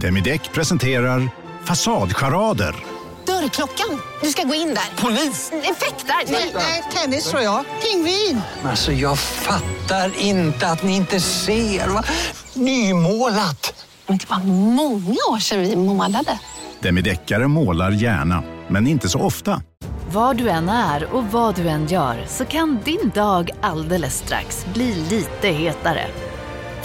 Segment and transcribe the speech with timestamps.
[0.00, 1.28] Demideck presenterar
[1.64, 2.74] Fasadcharader.
[3.26, 4.00] Dörrklockan.
[4.22, 5.02] Du ska gå in där.
[5.02, 5.52] Polis?
[5.52, 6.32] Effektar?
[6.32, 7.64] Nej, nej, tennis tror jag.
[7.82, 8.40] Pingvin.
[8.64, 11.88] Alltså jag fattar inte att ni inte ser.
[11.88, 12.04] Va?
[12.54, 13.86] Nymålat.
[14.06, 14.38] Men det var
[14.74, 16.38] många år sedan vi målade.
[16.80, 19.62] Demideckare målar gärna, men inte så ofta.
[20.12, 24.66] Var du än är och vad du än gör så kan din dag alldeles strax
[24.74, 26.06] bli lite hetare.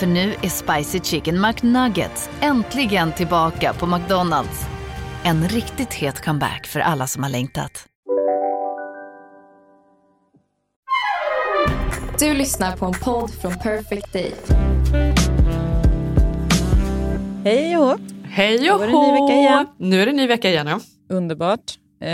[0.01, 4.65] För nu är Spicy Chicken McNuggets äntligen tillbaka på McDonalds.
[5.23, 7.87] En riktigt het comeback för alla som har längtat.
[12.19, 14.33] Du lyssnar på en podd från Perfect Day.
[17.43, 17.97] Hej och hå!
[18.23, 19.67] Hej och Nu är det ny vecka igen.
[19.77, 20.79] Nu är det ny vecka igen, ja.
[21.09, 21.77] Underbart.
[22.01, 22.09] Eh,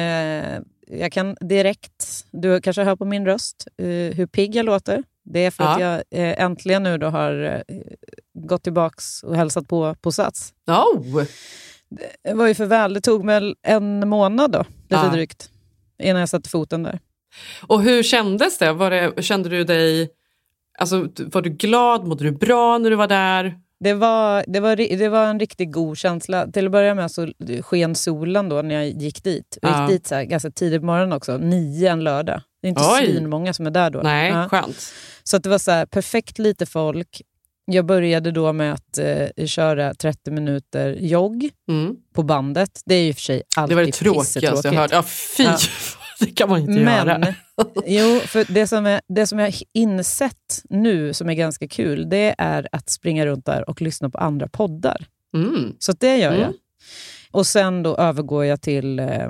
[1.00, 5.04] jag kan direkt, du kanske hör på min röst, eh, hur pigg jag låter.
[5.34, 5.70] Det är för Ja.
[5.74, 5.94] att jag
[6.30, 7.76] eh, äntligen nu då har eh,
[8.48, 10.54] gått tillbaks och hälsat på på Sats.
[10.68, 11.24] Oh.
[12.24, 15.10] Det var ju för väl, det tog väl en månad då, lite Ja.
[15.12, 15.50] drygt,
[16.04, 17.00] innan jag satte foten där.
[17.68, 18.74] Och hur kändes det?
[18.74, 19.24] Var det?
[19.24, 20.10] Kände du dig...
[20.80, 22.08] Alltså, var du glad?
[22.08, 23.60] Mådde du bra när du var där?
[23.80, 26.48] Det var, det, var, det var en riktigt god känsla.
[26.48, 27.28] Till att börja med så
[27.62, 29.58] sken solen då när jag gick dit.
[29.62, 29.88] Jag gick Ja.
[29.88, 32.42] dit så ganska tidigt på morgonen också, nio en lördag.
[32.76, 33.06] Det är inte Oj.
[33.06, 34.00] svinmånga som är där då.
[34.04, 34.50] Nej, Ja.
[34.50, 34.94] skönt.
[35.24, 37.22] Så att det var så här, perfekt lite folk.
[37.66, 41.96] Jag började då med att eh, köra 30 minuter jogg Mm.
[42.14, 42.82] på bandet.
[42.86, 44.92] Det är ju för sig alltid Det var det tråkigaste jag hört.
[44.92, 45.04] Ja,
[45.38, 45.44] fy!
[45.44, 45.58] Ja.
[46.20, 47.36] Det kan man inte Men, göra.
[47.86, 52.10] jo, för det som, är, det som jag har insett nu som är ganska kul,
[52.10, 55.06] det är att springa runt där och lyssna på andra poddar.
[55.36, 55.76] Mm.
[55.80, 56.42] Så det gör jag.
[56.44, 56.54] Mm.
[57.32, 59.30] Och sen då övergår jag till eh,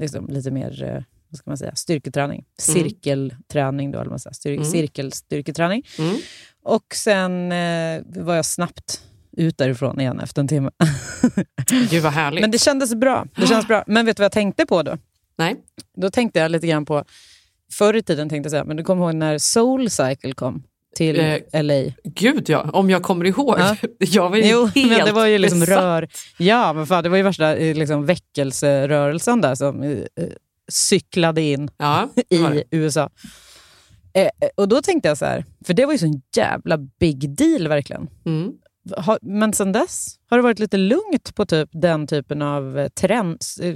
[0.00, 2.44] liksom lite mer eh, vad ska man säga, styrketräning.
[2.58, 4.34] Cirkelträning då, eller man säger.
[4.34, 4.64] Styr, Mm.
[4.64, 5.82] Cirkelstyrketräning.
[5.98, 6.16] Mm.
[6.62, 9.00] Och sen eh, var jag snabbt
[9.36, 10.70] ut därifrån igen efter en timme.
[11.90, 12.40] Gud vad härligt.
[12.40, 13.26] Men det kändes bra.
[13.36, 13.84] Det kändes bra.
[13.86, 14.98] Men vet du vad jag tänkte på då?
[15.38, 15.56] Nej.
[15.96, 17.04] Då tänkte jag lite grann på,
[17.72, 20.62] förr i tiden tänkte jag säga, men du kommer ihåg när Soul Cycle kom
[20.96, 21.92] till Eh, LA?
[22.04, 23.58] Gud ja, om jag kommer ihåg.
[23.58, 23.76] Ja.
[23.98, 25.78] Jag var ju Jo, helt men det var ju liksom besatt.
[25.78, 26.08] rör...
[26.38, 30.28] Ja, men fan, det var ju värsta eh, liksom, väckelserörelsen där som eh, eh,
[30.68, 32.62] cyklade in Ja, i.
[32.70, 33.10] USA.
[34.12, 36.78] Eh, eh, och då tänkte jag så här, för det var ju så en jävla
[36.78, 38.08] big deal verkligen.
[38.26, 38.52] Mm.
[38.96, 42.88] Har, men sen dess har det varit lite lugnt på typ den typen av eh,
[42.88, 43.74] trend, eh,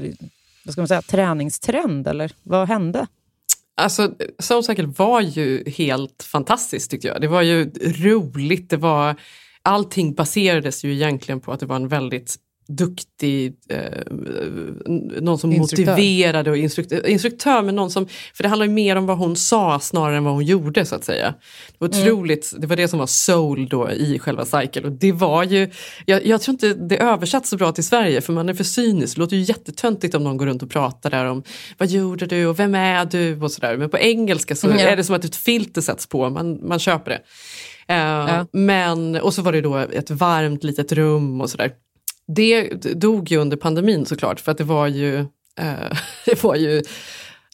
[0.64, 3.06] vad ska man säga, träningstrend, eller vad hände?
[3.76, 7.20] Alltså, Soulcycle var ju helt fantastiskt tyckte jag.
[7.20, 9.14] Det var ju roligt, det var,
[9.62, 12.36] allting baserades ju egentligen på att det var en väldigt
[12.76, 13.80] duktig, eh,
[15.20, 15.92] någon som Instruktör.
[15.92, 19.36] motiverade och instruktör, instruktör, men någon som, för det handlar ju mer om vad hon
[19.36, 21.34] sa snarare än vad hon gjorde så att säga.
[21.78, 22.00] Det var Mm.
[22.02, 25.70] otroligt, det var det som var soul då i själva cycle och det var ju,
[26.06, 29.14] jag, jag tror inte det översatts så bra till Sverige för man är för cynisk,
[29.16, 31.42] det låter ju jättetöntigt om någon går runt och pratar där om
[31.78, 33.76] vad gjorde du och vem är du och sådär.
[33.76, 34.86] Men på engelska så Mm, ja.
[34.88, 37.20] är det som att ett filter sätts på, man, man köper det.
[37.94, 41.70] Eh, Men, och så var det då ett varmt litet rum och sådär.
[42.34, 45.18] Det dog ju under pandemin såklart för att det var ju,
[45.58, 45.96] eh,
[46.26, 46.82] det var ju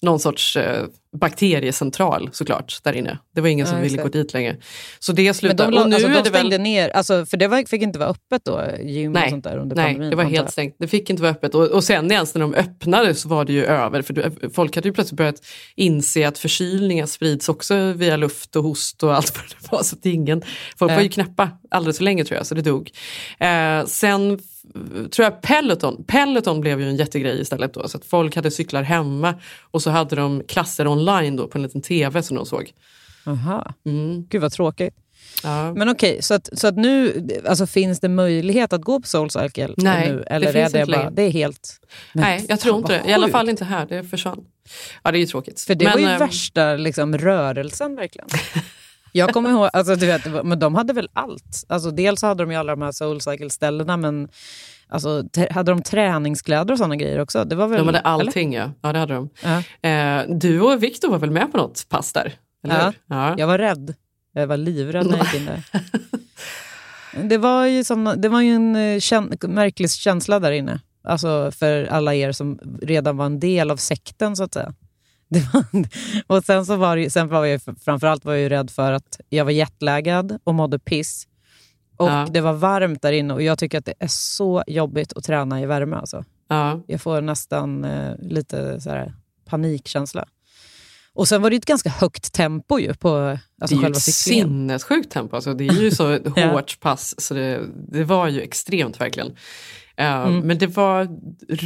[0.03, 0.87] någon sorts eh,
[1.19, 3.19] bakteriecentral såklart där inne.
[3.35, 4.57] Det var ingen som Ja, ville gå dit längre.
[4.99, 5.63] Så det Men slutade.
[5.71, 6.61] de, la- och nu alltså, de det stängde väl...
[6.61, 9.59] ner, alltså, för det var, fick inte vara öppet då, gym och Nej, sånt där
[9.59, 10.11] under Nej, pandemin?
[10.11, 10.77] det var helt stängt.
[10.79, 11.55] Det fick inte vara öppet.
[11.55, 14.03] Och, och sen ens när de öppnade så var det ju över.
[14.03, 15.43] För du- folk hade ju plötsligt börjat
[15.75, 19.83] inse att förkylningar sprids också via luft och host och allt vad det var.
[19.83, 20.43] Så att ingen,
[20.79, 22.91] folk var ju knäppa alldeles för länge tror jag, så det dog.
[23.39, 24.39] Eh, sen
[25.11, 27.89] tror jag Peloton, Peloton blev ju en jättegrej istället då.
[27.89, 29.35] Så att folk hade cyklar hemma
[29.71, 31.06] och så hade de klasser online
[31.37, 32.73] då på en liten tv som de såg.
[33.27, 33.75] Aha.
[33.85, 34.27] Mm.
[34.29, 34.95] Gud vad tråkigt.
[35.43, 35.75] Ja.
[35.75, 39.75] Men okej, så, att, så att nu alltså, finns det möjlighet att gå på Soulcycle
[39.77, 40.17] Nej, nu?
[40.17, 41.81] det Eller är finns det bara, det är helt...
[42.13, 43.11] Nej, jag tror inte det.
[43.11, 44.45] I alla fall inte här, det försvann.
[45.03, 45.61] Ja, det är ju tråkigt.
[45.61, 48.29] För det Men, var ju ehm, värsta liksom, rörelsen verkligen.
[49.13, 51.65] Jag kommer ihåg, alltså, du vet, det men de hade väl allt.
[51.69, 54.29] Alltså, dels hade de ju alla de här Soulcycle-ställena, men
[54.89, 57.45] alltså, hade de träningskläder och sådana grejer också?
[57.45, 58.09] Det var väl, De hade eller?
[58.09, 58.71] allting ja.
[58.83, 59.29] ja, det hade de.
[59.43, 59.89] Ja.
[59.89, 62.35] Eh, du och Viktor var väl med på något pass där?
[62.63, 62.93] Ja.
[63.07, 63.35] ja.
[63.39, 63.95] Jag var rädd.
[64.33, 65.63] Jag var livrädd när jag gick in där.
[67.29, 70.81] Det var ju, som, det var ju en eh, kän, märklig känsla där inne.
[71.05, 74.75] Alltså för alla er som redan var en del av sekten så att säga.
[75.29, 75.65] Det var,
[76.27, 79.21] och sen, så var det, sen var jag framförallt var jag ju rädd för att
[79.29, 81.27] jag var jetlaggad och mådde piss.
[81.97, 82.27] Och Ja.
[82.31, 85.61] det var varmt där inne och jag tycker att det är så jobbigt att träna
[85.61, 85.97] i värme.
[85.97, 86.25] Alltså.
[86.49, 86.81] Ja.
[86.87, 89.13] Jag får nästan eh, lite så här,
[89.45, 90.25] panikkänsla.
[91.15, 93.97] Och sen var det ett ganska högt tempo ju på alltså det är ju själva
[93.97, 94.49] ett cyklingen.
[94.49, 95.37] sinnessjukt tempo.
[95.37, 96.47] Alltså, det är ju så Ja.
[96.51, 97.61] hårt pass så det,
[97.93, 99.29] det var ju extremt verkligen.
[99.97, 100.41] Eh, Mm.
[100.41, 101.05] Men det var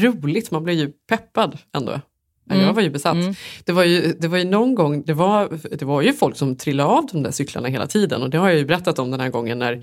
[0.01, 2.01] roligt, man blev ju peppad ändå.
[2.55, 2.67] Mm.
[2.67, 3.15] Jag var ju besatt.
[3.15, 3.35] Mm.
[3.65, 6.57] Det, var ju, det var ju någon gång, det var, det var ju folk som
[6.57, 9.21] trillade av de där cyklarna hela tiden och det har jag ju berättat om den
[9.21, 9.83] här gången när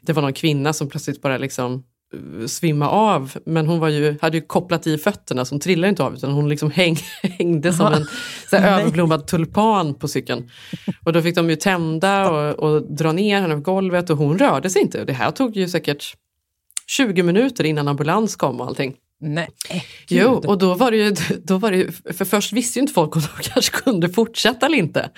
[0.00, 1.84] det var någon kvinna som plötsligt bara liksom
[2.14, 5.88] eh, svimma av men hon var ju, hade ju kopplat i fötterna så hon trillade
[5.88, 8.06] inte av utan hon liksom häng, hängde som en
[8.50, 10.50] så överblommad tulpan på cykeln.
[11.04, 14.38] Och då fick de ju tända och, och dra ner henne på golvet och hon
[14.38, 15.04] rörde sig inte.
[15.04, 16.16] Det här tog ju säkert
[16.86, 18.94] 20 minuter innan ambulans kom och allting.
[19.20, 19.48] Nej,
[20.08, 21.14] Jo, och då var det ju,
[21.44, 24.66] då var det ju, för först visste ju inte folk om de kanske kunde fortsätta
[24.66, 25.10] eller inte.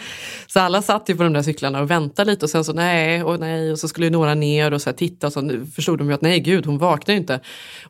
[0.47, 3.23] Så alla satt ju på de där cyklarna och väntade lite och sen så nej
[3.23, 6.09] och nej och så skulle ju några ner och så titta och så förstod de
[6.09, 7.41] ju att nej gud hon vaknar ju inte.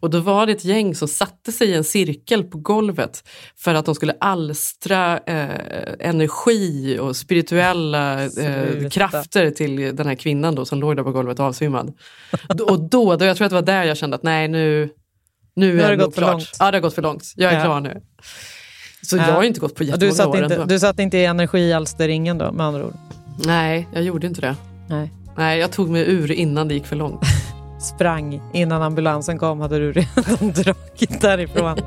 [0.00, 3.74] Och då var det ett gäng som satte sig i en cirkel på golvet för
[3.74, 10.64] att de skulle alstra eh, energi och spirituella eh, krafter till den här kvinnan då
[10.64, 11.92] som låg där på golvet avsvimmad.
[12.48, 12.76] och då,
[13.16, 14.90] då, jag tror att det var där jag kände att nej nu
[15.58, 16.32] nu Nu har är det gått för klart.
[16.32, 16.56] långt.
[16.58, 17.32] Ja, det har gått för långt.
[17.36, 17.64] Jag är Ja.
[17.64, 18.02] klar nu.
[19.02, 19.26] Så Ja.
[19.26, 20.66] jag har inte gått på jättemånga du, satt år inte, ändå.
[20.66, 22.94] du satt inte i energialsterringen då med andra ord?
[23.46, 24.54] Nej, jag gjorde inte det.
[24.88, 25.12] Nej.
[25.36, 27.20] Nej, jag tog mig ur innan det gick för långt.
[27.80, 31.78] Sprang innan ambulansen kom hade du redan dragit därifrån.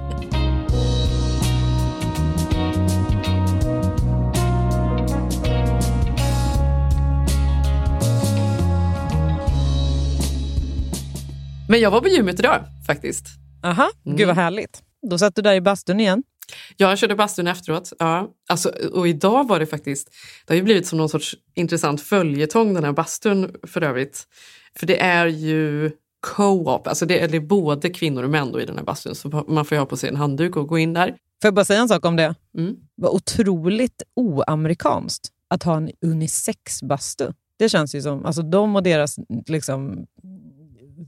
[11.68, 13.26] Men jag var på gymmet idag faktiskt.
[13.64, 14.18] Aha, Mm.
[14.18, 14.84] gud vad härligt.
[15.10, 16.24] Då satt du där i bastun igen.
[16.78, 17.94] Jag körde bastun efteråt.
[18.00, 18.30] Ja.
[18.50, 20.10] Alltså, och idag var det faktiskt,
[20.48, 24.28] det har ju blivit som någon sorts intressant följetong den här bastun för övrigt.
[24.80, 28.62] För det är ju co-op, alltså det är, det är både kvinnor och män då
[28.62, 29.16] i den här bastun.
[29.16, 31.08] Så man får ju ha på sig en handduk och gå in där.
[31.08, 32.36] Får jag bara säga en sak om det?
[32.58, 32.76] Mm.
[32.96, 37.34] Vad otroligt oamerikanskt att ha en unisex-bastu.
[37.58, 39.16] Det känns ju som, alltså de och deras
[39.48, 40.06] liksom,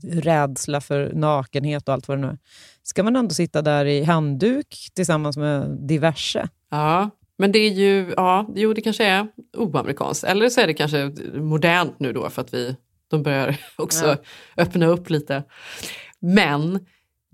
[0.02, 2.38] rädsla för nakenhet och allt vad det nu är.
[2.82, 6.48] Ska man ändå sitta där i handduk tillsammans med diverse?
[6.70, 9.26] Ja, men det är ju, ja, jo det kanske är
[9.56, 10.24] oamerikanskt.
[10.24, 12.76] Eller så är det kanske modernt nu då för att vi,
[13.10, 14.16] de börjar också Ja.
[14.56, 15.42] öppna upp lite.
[16.20, 16.86] Men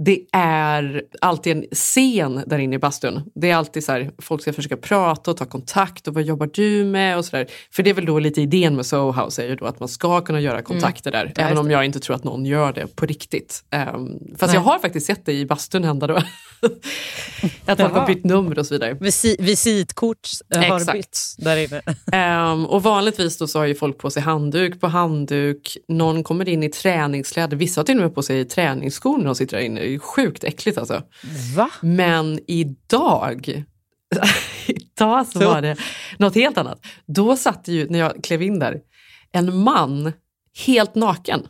[0.05, 3.31] det är alltid en scen där inne i bastun.
[3.35, 6.51] Det är alltid så här, folk ska försöka prata och ta kontakt och vad jobbar
[6.53, 7.47] du med och sådär.
[7.71, 9.89] För det är väl då lite idén med Soho House är ju då att man
[9.89, 11.33] ska kunna göra kontakter där.
[11.37, 13.65] Ja, även om jag inte tror att någon gör det på riktigt.
[13.95, 14.55] Um, fast Nej.
[14.55, 16.15] jag har faktiskt sett det i bastun hända då.
[17.67, 18.97] att folk har bytt nummer och så vidare.
[19.01, 20.93] Visi visitkort eh, har Exakt.
[20.93, 21.83] bytts där inne.
[22.13, 26.49] Ehm, och vanligtvis då så har ju folk på sig handduk på handduk, någon kommer
[26.49, 29.65] in i träningskläder, vissa har till och med på sig träningsskor när de sitter där
[29.65, 29.90] inne.
[29.91, 31.03] Är ju sjukt äckligt alltså.
[31.57, 31.71] Va?
[31.83, 33.65] Men idag,
[34.67, 35.49] idag så Så.
[35.49, 35.77] var det
[36.19, 36.81] något helt annat.
[37.07, 38.77] Då satt ju, när jag klev in där,
[39.33, 40.13] en man
[40.67, 41.47] helt naken.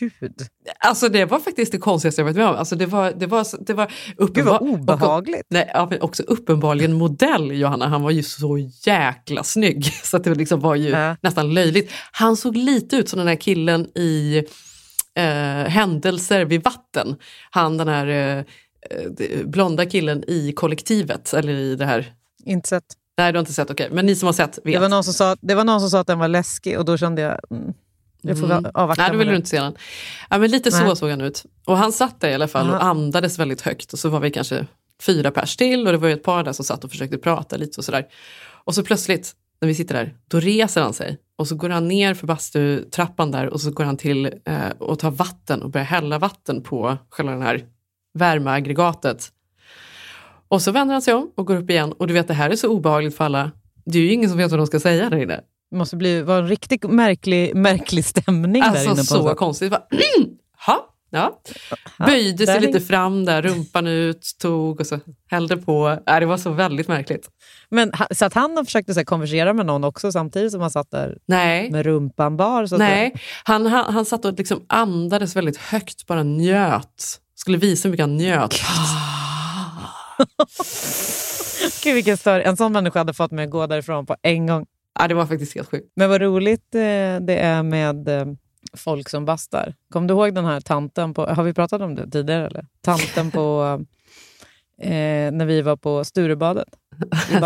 [0.00, 0.12] Gud,
[0.78, 2.56] Alltså det var faktiskt det konstigaste jag varit med om.
[2.56, 5.42] Alltså det var, det var, det var Gud vad uppenbar- obehagligt.
[5.50, 7.86] Nej, ja, men också uppenbarligen modell, Johanna.
[7.88, 11.16] Han var ju så jäkla snygg så att det liksom var ju Ja.
[11.22, 11.92] nästan löjligt.
[12.12, 14.44] Han såg lite ut som den här killen i
[15.18, 17.16] eh, Händelser vid vatten.
[17.50, 18.38] Han den här eh,
[18.90, 22.12] eh, blonda killen i kollektivet, eller i det här...
[22.44, 22.84] Inte sett.
[23.18, 23.88] Nej, du har inte sett, okej.
[23.92, 24.74] Men ni som har sett vet.
[24.74, 26.84] Det var, någon som sa, det var någon som sa att den var läskig och
[26.84, 27.72] då kände jag, mm,
[28.22, 28.70] jag får Mm.
[28.74, 29.76] avvakta Nej, då vill du inte se den.
[30.30, 30.96] Ja, men lite så Nej.
[30.96, 31.44] såg han ut.
[31.66, 33.92] Och han satt där i alla fall och andades väldigt högt.
[33.92, 34.66] Och så var vi kanske
[35.02, 37.56] fyra pers till och det var ju ett par där som satt och försökte prata
[37.56, 38.06] lite och sådär.
[38.64, 41.18] Och så plötsligt, när vi sitter där, då reser han sig.
[41.36, 44.98] Och så går han ner för bastutrappan där och så går han till eh, och
[44.98, 47.64] tar vatten och börjar hälla vatten på själva den här
[48.14, 49.32] värmeaggregatet.
[50.48, 51.92] Och så vänder han sig om och går upp igen.
[51.92, 53.50] Och du vet, det här är så obehagligt för alla.
[53.84, 55.40] Det är ju ingen som vet vad de ska säga där inne.
[55.70, 58.96] Det måste bli, vara en riktigt märklig, märklig stämning där Alltså inne.
[58.96, 59.70] På så konstigt.
[59.70, 59.82] Bara,
[60.66, 61.40] ha, ja.
[61.98, 65.00] Böjde sig lite fram där, rumpan ut, tog och så
[65.30, 65.98] hällde på.
[66.06, 67.28] Äh, det var så väldigt märkligt.
[67.70, 70.90] Men så att han försökte så här, konversera med någon också samtidigt som han satt
[70.90, 72.66] där Nej, med rumpan bar?
[72.66, 73.14] Så nej.
[73.44, 77.20] Han, han, han satt och liksom andades väldigt högt, bara njöt.
[77.34, 78.54] Skulle visa hur mycket han njöt.
[81.84, 82.40] Gud, vilken stör.
[82.40, 84.66] En sån människa hade fått mig att gå därifrån på en gång.
[84.98, 85.92] Ja, det var faktiskt helt sjukt.
[85.96, 86.80] Men vad roligt eh,
[87.20, 88.26] det är med eh,
[88.74, 89.74] folk som bastar.
[89.92, 92.66] Kom du ihåg den här tanten på, har vi pratat om det tidigare eller?
[92.84, 93.62] Tanten på,
[94.82, 94.90] eh,
[95.32, 96.68] när vi var på Sturebadet.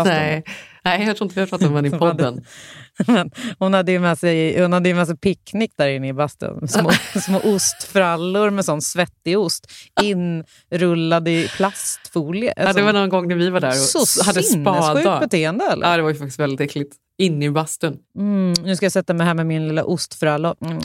[0.05, 0.43] Nej.
[0.85, 2.45] Nej, jag tror inte vi har pratat om henne i hade- podden.
[3.07, 6.13] Men hon hade ju med sig, hon hade ju med sig picknick där inne i
[6.13, 6.67] bastun.
[6.67, 6.91] Små,
[7.25, 12.53] små ostfrallor med sån svettig ost inrullade i plastfolie.
[12.57, 13.75] Ja, det var någon gång när vi var där och
[14.07, 15.19] så hade sinnessjukt spada.
[15.19, 15.65] beteende.
[15.65, 15.87] Eller?
[15.89, 16.95] Ja, det var ju faktiskt väldigt äckligt.
[17.17, 17.97] Inne i bastun.
[18.17, 20.79] Mm, nu ska jag sätta mig här med min lilla ostfralla mm,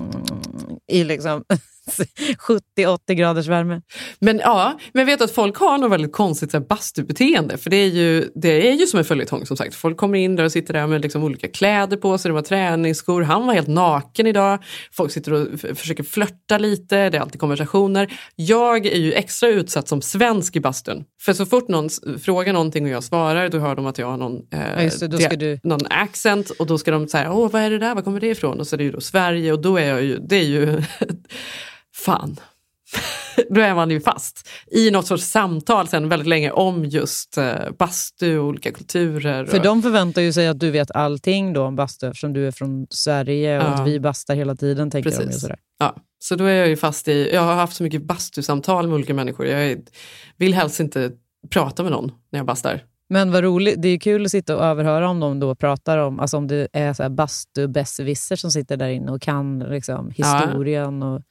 [0.86, 1.44] i liksom
[1.88, 3.80] 70-80 graders värme.
[4.20, 7.56] Men ja, men jag vet att folk har något väldigt konstigt så här, bastubeteende.
[7.58, 9.74] För det är, ju, det är ju som en följetong som sagt.
[9.74, 12.28] Folk kommer in där och sitter där med liksom olika kläder på sig.
[12.28, 13.22] De har träningsskor.
[13.22, 14.58] Han var helt naken idag.
[14.92, 17.10] Folk sitter och försöker flörta lite.
[17.10, 18.12] Det är alltid konversationer.
[18.36, 21.04] Jag är ju extra utsatt som svensk i bastun.
[21.22, 21.88] För så fort någon
[22.22, 25.06] frågar någonting och jag svarar då hör de att jag har någon, eh, Ja, det,
[25.16, 28.02] dia- du- någon accent och då ska de säga åh vad är det där, var
[28.02, 28.60] kommer det ifrån?
[28.60, 30.82] Och så är det ju då Sverige och då är jag ju, det är ju
[32.04, 32.40] fan.
[33.50, 37.70] då är man ju fast i något sorts samtal sen väldigt länge om just eh,
[37.78, 39.46] bastu och olika kulturer.
[39.46, 42.50] För de förväntar ju sig att du vet allting då om bastu eftersom du är
[42.50, 43.68] från Sverige och Ja.
[43.68, 44.90] att vi bastar hela tiden.
[44.90, 45.40] tänker de ju Precis.
[45.42, 45.58] sådär.
[45.78, 48.94] Ja, så då är jag ju fast i, jag har haft så mycket bastusamtal med
[48.94, 49.46] olika människor.
[49.46, 49.78] Jag är,
[50.36, 51.10] vill helst inte
[51.50, 52.84] prata med någon när jag bastar.
[53.10, 56.20] Men vad roligt, det är kul att sitta och överhöra om de då pratar om,
[56.20, 61.02] alltså om det är så här bastu som sitter där inne och kan liksom historien
[61.02, 61.22] och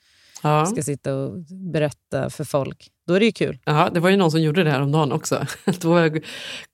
[0.43, 0.65] Ja.
[0.65, 1.39] ska sitta och
[1.73, 2.87] berätta för folk.
[3.07, 3.59] Då är det ju kul.
[3.65, 5.45] Ja, det var ju någon som gjorde det här om dagen också.
[5.81, 6.09] Då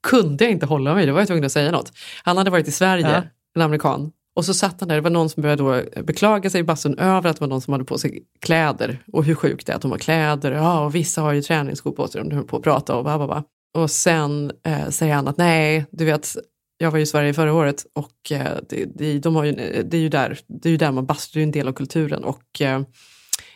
[0.08, 1.91] kunde jag inte hålla mig, då var jag tvungen att säga något.
[2.24, 3.24] Han hade varit i Sverige, Ja.
[3.55, 4.12] en amerikan.
[4.36, 7.00] Och så satt han där, det var någon som började då beklaga sig i bastun
[7.00, 9.00] över att det var någon som hade på sig kläder.
[9.13, 10.51] Och hur sjukt det är att de har kläder.
[10.51, 13.17] Ja, och vissa har ju träningsskor på sig, de höll på att prata och ba,
[13.17, 13.43] ba, ba.
[13.77, 16.36] Och sen eh, säger han att nej, du vet,
[16.77, 19.51] jag var ju i Sverige förra året och eh, det, det, de har ju,
[19.84, 21.67] det, är ju där, det är ju där man bastar, det är ju en del
[21.67, 22.24] av kulturen.
[22.24, 22.82] Och eh,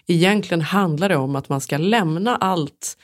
[0.08, 2.98] egentligen handlar det om att man ska lämna allt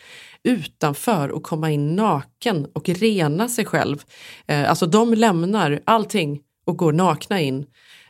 [0.44, 4.04] utanför och komma in naken och rena sig själv.
[4.48, 7.66] Eh, alltså de lämnar allting och går nakna in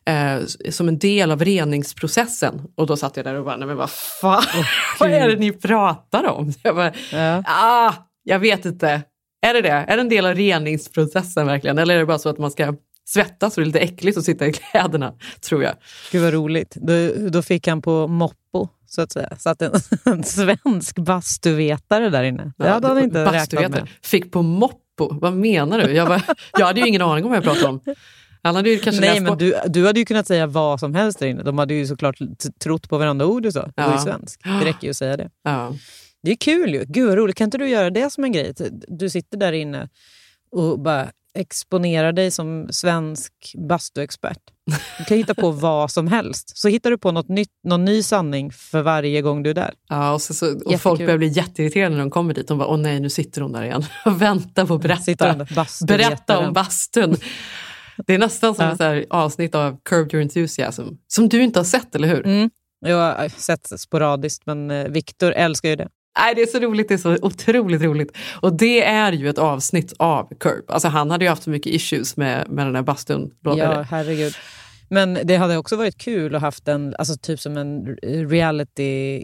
[0.06, 2.62] eh, som en del av reningsprocessen.
[2.76, 4.44] Och då satt jag där och bara, nej men vad fan,
[5.00, 6.54] vad är det ni pratar om?
[6.64, 7.44] Jag bara, Ja.
[7.46, 9.02] ah, jag vet inte.
[9.46, 9.70] Är det det?
[9.70, 11.78] Är det en del av reningsprocessen verkligen?
[11.78, 12.74] Eller är det bara så att man ska
[13.06, 15.76] svettas och det är lite äckligt att sitta i kläderna, tror jag.
[16.12, 16.76] Gud vad roligt.
[16.76, 16.94] Då,
[17.30, 19.36] då fick han på moppo, så att säga.
[19.40, 19.72] Så att en,
[20.06, 22.54] en svensk bastuvetare där inne.
[22.58, 23.88] Det hade han inte räknat med.
[24.02, 25.92] Fick på moppo, vad menar du?
[25.94, 26.22] Jag, bara,
[26.58, 27.82] jag hade ju ingen aning om vad jag pratade om.
[28.46, 29.36] Han hade ju kanske Nej, men på.
[29.36, 31.44] du, du hade ju kunnat säga vad som helst där inne.
[31.44, 32.16] De hade ju såklart
[32.64, 33.66] trott på varenda ord du sa.
[33.66, 34.00] Du var ju Ja.
[34.00, 34.44] svensk.
[34.44, 35.30] Det räcker ju att säga det.
[35.44, 35.74] Ja.
[36.24, 36.86] Det är kul ju.
[36.88, 37.36] Gud vad roligt.
[37.36, 38.54] Kan inte du göra det som en grej?
[38.88, 39.90] Du sitter där inne
[40.52, 43.34] och bara exponerar dig som svensk
[43.70, 44.40] bastuexpert.
[44.98, 46.58] Du kan hitta på vad som helst.
[46.58, 49.74] Så hittar du på något nytt, någon ny sanning för varje gång du är där.
[49.90, 52.48] Ja, och, så, så, och folk börjar bli jätteirriterade när de kommer dit.
[52.48, 55.46] De bara, åh nej, nu sitter hon där igen och väntar på att berätta.
[55.88, 57.16] Berätta om bastun.
[58.08, 58.96] Det är nästan som Ja.
[58.96, 60.84] ett avsnitt av Curb Your Enthusiasm.
[61.08, 62.26] Som du inte har sett, eller hur?
[62.26, 62.50] Mm.
[62.86, 65.88] Jag har sett sporadiskt, men eh, Viktor älskar ju det.
[66.18, 68.18] Nej, det är så roligt, det är så otroligt roligt.
[68.42, 70.66] Och det är ju ett avsnitt av Curb.
[70.68, 73.32] Alltså han hade ju haft så mycket issues med, med den här bastun.
[73.42, 74.34] Ja, herregud.
[74.90, 77.86] Men det hade också varit kul att haft en, alltså typ som en
[78.30, 79.24] reality,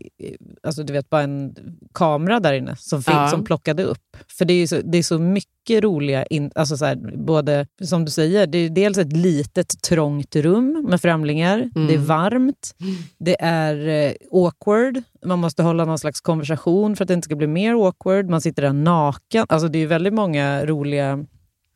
[0.64, 1.56] alltså du vet bara en
[1.94, 3.28] kamera där inne som, fick, Ja.
[3.28, 4.18] som plockade upp.
[4.38, 8.06] För det är, så, det är så mycket roliga, in, alltså så här, både som
[8.06, 11.88] du säger, det är dels ett litet trångt rum med främlingar, Mm.
[11.88, 12.76] det är varmt,
[13.18, 17.36] det är eh, awkward, man måste hålla någon slags konversation för att det inte ska
[17.36, 19.46] bli mer awkward, man sitter där naken.
[19.50, 21.26] Alltså det är väldigt många roliga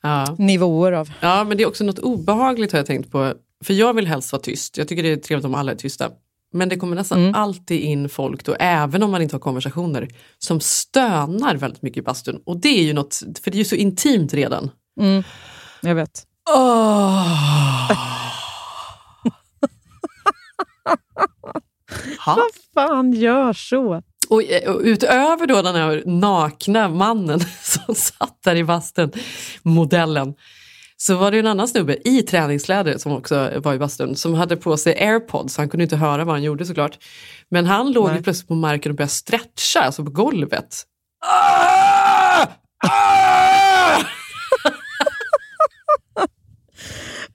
[0.06, 0.36] Ja.
[0.38, 1.10] nivåer av...
[1.22, 3.34] ja, men det är också något obehagligt har jag tänkt på.
[3.64, 4.78] För jag vill helst vara tyst.
[4.78, 6.10] Jag tycker det är trevligt om alla är tysta.
[6.56, 7.36] Men det kommer nästan Mm.
[7.36, 12.02] alltid in folk, då, även om man inte har konversationer, som stönar väldigt mycket i
[12.02, 12.42] bastun.
[12.46, 14.70] Och det är ju något, för det är ju så intimt redan.
[15.00, 15.24] Mm,
[15.82, 16.24] jag vet.
[22.26, 22.38] Ha?
[22.74, 24.02] fan gör så?
[24.30, 29.12] Och, och utöver då den här nakna mannen som satt där i bastun,
[29.64, 30.34] modellen,
[31.06, 34.58] så var det en annan snubbe i träningskläder som också var i bastun som hade
[34.58, 37.00] på sig airpods, så han kunde inte höra vad han gjorde såklart.
[37.50, 38.24] Men han låg Nej.
[38.24, 40.84] plötsligt på marken och började stretcha, alltså på golvet.
[41.26, 42.48] Ah!
[42.86, 44.04] Ah!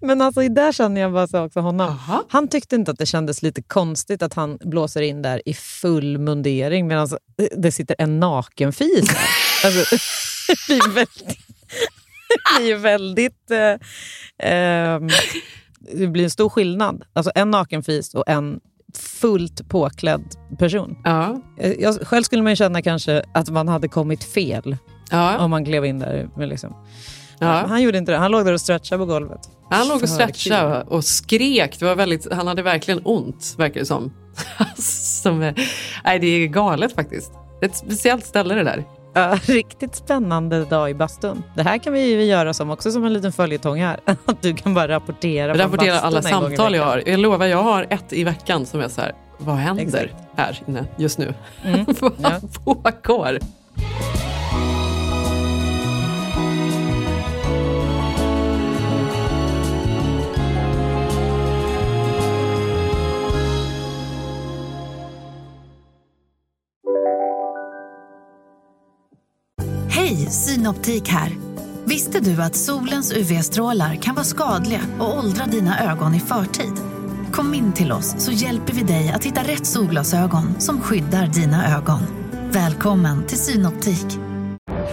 [0.01, 1.89] Men alltså där känner jag bara så också honom.
[1.89, 2.25] Aha.
[2.29, 6.19] Han tyckte inte att det kändes lite konstigt att han blåser in där i full
[6.19, 7.09] mundering medan
[7.57, 9.11] det sitter en nakenfis.
[9.65, 9.97] Alltså,
[10.49, 11.39] det blir väldigt...
[12.57, 13.51] Det blir ju väldigt...
[13.51, 15.09] Eh, ehm,
[15.95, 17.03] det blir en stor skillnad.
[17.13, 18.61] Alltså en nakenfis och en
[18.95, 20.25] fullt påklädd
[20.59, 20.97] person.
[21.05, 21.41] Ja.
[21.59, 24.77] Eh, Jag, själv skulle man ju känna kanske att man hade kommit fel
[25.11, 25.39] Ja.
[25.39, 26.29] om man klev in där.
[26.37, 26.77] Men liksom.
[27.39, 27.47] Ja.
[27.69, 28.19] Han gjorde inte det.
[28.19, 29.41] Han låg där och stretchade på golvet.
[29.71, 31.79] Han låg och stretchade och skrek.
[31.79, 34.13] Det var väldigt, han hade verkligen ont, verkar det som.
[35.23, 35.55] som är,
[36.05, 37.33] nej, det är galet faktiskt.
[37.61, 38.85] Det är ett speciellt ställe det där.
[39.19, 41.43] Ja, riktigt spännande dag i bastun.
[41.55, 44.01] Det här kan vi ju göra som också som en liten följetong här.
[44.25, 47.03] Att du kan bara rapportera Jag bastun alla samtal jag har.
[47.07, 50.15] Jag lovar, jag har ett i veckan som är så här, vad händer Exakt.
[50.37, 51.35] här inne just nu?
[51.65, 52.41] Mm, vad ja.
[52.65, 53.39] pågår?
[70.19, 71.37] Hej, Synoptik här.
[71.85, 76.73] Visste du att solens UV-strålar kan vara skadliga och åldra dina ögon i förtid?
[77.33, 81.77] Kom in till oss så hjälper vi dig att hitta rätt solglasögon som skyddar dina
[81.77, 82.01] ögon.
[82.51, 84.07] Välkommen till Synoptik.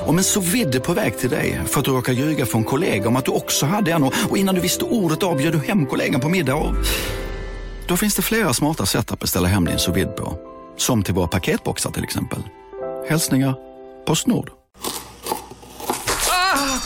[0.05, 3.07] Om en så vidde på väg till dig för att du råkar ljuga från kollega
[3.07, 6.21] om att du också hade en och innan du visste ordet av du hem kollegan
[6.21, 6.75] på middag och...
[7.87, 10.37] Då finns det flera smarta sätt att beställa hem din sous på.
[10.77, 12.39] Som till våra paketboxar till exempel.
[13.09, 13.55] Hälsningar
[14.05, 14.64] Postnord.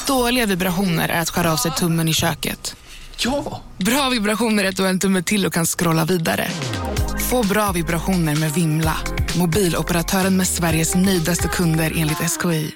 [0.09, 2.75] Dåliga vibrationer är att skära av sig tummen i köket.
[3.25, 3.61] Ja!
[3.77, 6.47] Bra vibrationer är att du har en tumme till och kan scrolla vidare.
[7.29, 8.97] Få bra vibrationer med Vimla.
[9.39, 12.71] Mobiloperatören med Sveriges nöjdaste kunder enligt SKI.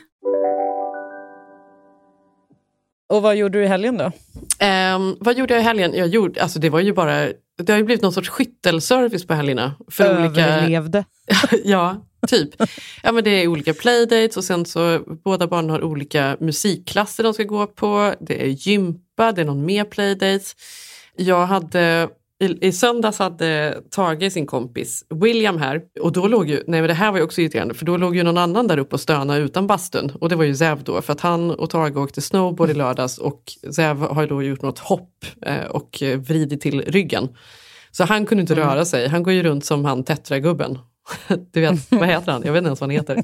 [3.10, 4.12] Och vad gjorde du i helgen då?
[4.60, 5.94] Ehm, vad gjorde jag i helgen?
[5.96, 9.34] Jag gjorde, alltså det var ju bara, det har ju blivit någon sorts skyttelservice på
[9.34, 9.76] helgerna.
[9.92, 11.06] För olika, Överlevde.
[11.64, 12.50] ja, typ.
[13.04, 17.34] Ja, men det är olika playdates och sen så båda barnen har olika musikklasser de
[17.34, 18.14] ska gå på.
[18.20, 20.56] Det är gympa, det är någon mer playdates.
[21.16, 22.10] Jag hade
[22.44, 26.88] i, I söndags hade Tage sin kompis William här och då låg ju, nej men
[26.88, 29.00] det här var ju också irriterande för då låg ju någon annan där uppe och
[29.00, 32.22] stönade utan bastun och det var ju Zev då för att han och Tage åkte
[32.22, 33.44] snowboard i lördags och
[33.76, 37.28] Zev har då gjort något hopp eh, och eh, vridit till ryggen.
[37.92, 40.78] Så han kunde inte röra sig, han går ju runt som han Tetra-gubben.
[41.52, 42.42] Du vet, vad heter han?
[42.46, 43.24] Jag vet inte ens vad han heter.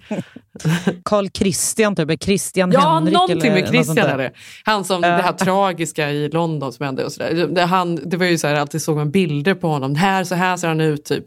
[1.03, 2.23] Carl Christian, typ.
[2.23, 4.31] Christian Ja, Henrik någonting eller med Christian är det.
[4.63, 7.47] Han som, det här tragiska i London som hände och sådär.
[7.47, 9.95] Det, han, det var ju så här, alltid såg man bilder på honom.
[9.95, 11.25] Här, så här ser han ut typ.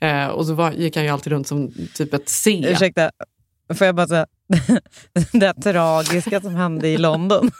[0.00, 2.64] Eh, och så var, gick han ju alltid runt som typ ett C.
[2.68, 3.10] Ursäkta,
[3.74, 4.26] får jag bara säga,
[5.32, 7.50] det här tragiska som hände i London.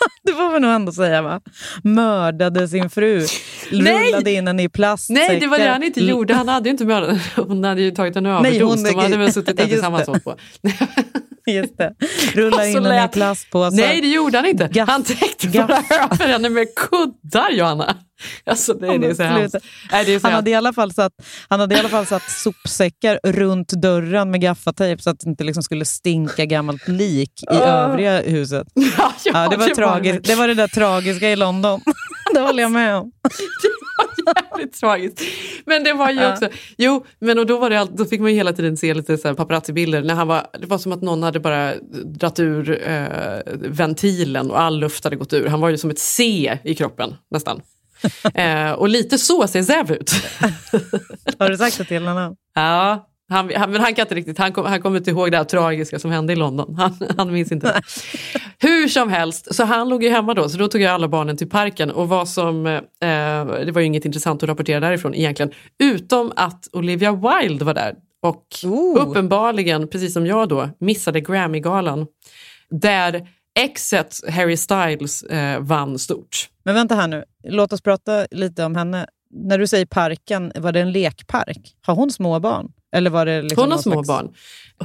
[0.22, 1.40] Det får man nog ändå säga va?
[1.84, 3.26] Mördade sin fru,
[3.70, 5.28] rullade in henne i plastsäckar.
[5.28, 6.34] Nej, det var det han inte gjorde.
[6.34, 8.62] Han hade ju inte mördat Hon hade ju tagit en överdos.
[8.62, 10.36] hon- De hade väl suttit där tillsammans på.
[11.50, 11.94] Just det.
[12.34, 13.76] Rulla in henne i plastpåsar.
[13.76, 14.66] Nej, det gjorde han inte.
[14.66, 17.96] Gaff- han täckte gaff- bara över henne med kuddar, Johanna.
[18.46, 19.56] Alltså, det, det är så hemskt.
[19.92, 21.12] Nej, det är så Han hade, i alla fall satt,
[21.48, 25.44] han hade i alla fall satt sopsäckar runt dörren med gaffatejp så att det inte
[25.44, 28.66] liksom skulle stinka gammalt lik i övriga huset.
[28.74, 30.24] Ja, Ja, det, var det tragiskt.
[30.24, 31.80] det var det där tragiska i London.
[32.34, 33.12] det håller jag med om.
[34.50, 35.22] jävligt tragiskt.
[35.64, 38.30] Men det var ju också, jo, men och då, var det all, då fick man
[38.30, 40.02] ju hela tiden se lite så paparazzi-bilder.
[40.02, 44.60] När han var, det var som att någon hade bara dratt ur eh, ventilen och
[44.60, 45.46] all luft hade gått ur.
[45.46, 47.62] Han var ju som ett C i kroppen nästan.
[48.34, 50.12] eh, och lite så ser Zev ut.
[51.38, 52.36] Har du sagt det till honom?
[52.54, 55.36] ja, han, han, men han kan inte riktigt, han, kom, han kommer inte ihåg det
[55.36, 56.74] här tragiska som hände i London.
[56.78, 57.82] Han, han minns inte det.
[58.58, 61.36] Hur som helst, så han låg ju hemma då, så då tog jag alla barnen
[61.36, 65.52] till parken och vad som, eh, det var ju inget intressant att rapportera därifrån egentligen,
[65.78, 69.08] utom att Olivia Wilde var där och Ooh.
[69.08, 72.06] uppenbarligen, precis som jag då, missade Grammy-galan
[72.70, 76.48] där exet Harry Styles eh, vann stort.
[76.64, 79.06] Men vänta här nu, låt oss prata lite om henne.
[79.30, 81.76] När du säger parken, var det en lekpark?
[81.86, 82.72] Har hon små barn?
[82.96, 84.34] Eller var det liksom Hon har små slags- barn.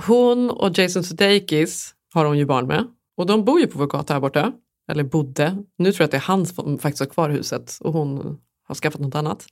[0.07, 2.83] Hon och Jason Sudeikis har hon ju barn med.
[3.17, 4.51] Och de bor ju på vår gata här borta.
[4.91, 5.57] Eller bodde.
[5.77, 8.75] Nu tror jag att det är han som faktiskt har kvar huset och hon har
[8.75, 9.45] skaffat något annat.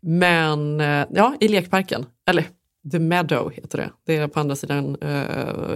[0.00, 2.06] Men eh, ja, i lekparken.
[2.28, 2.44] Eller
[2.92, 3.90] The Meadow heter det.
[4.06, 5.18] Det är på andra sidan eh,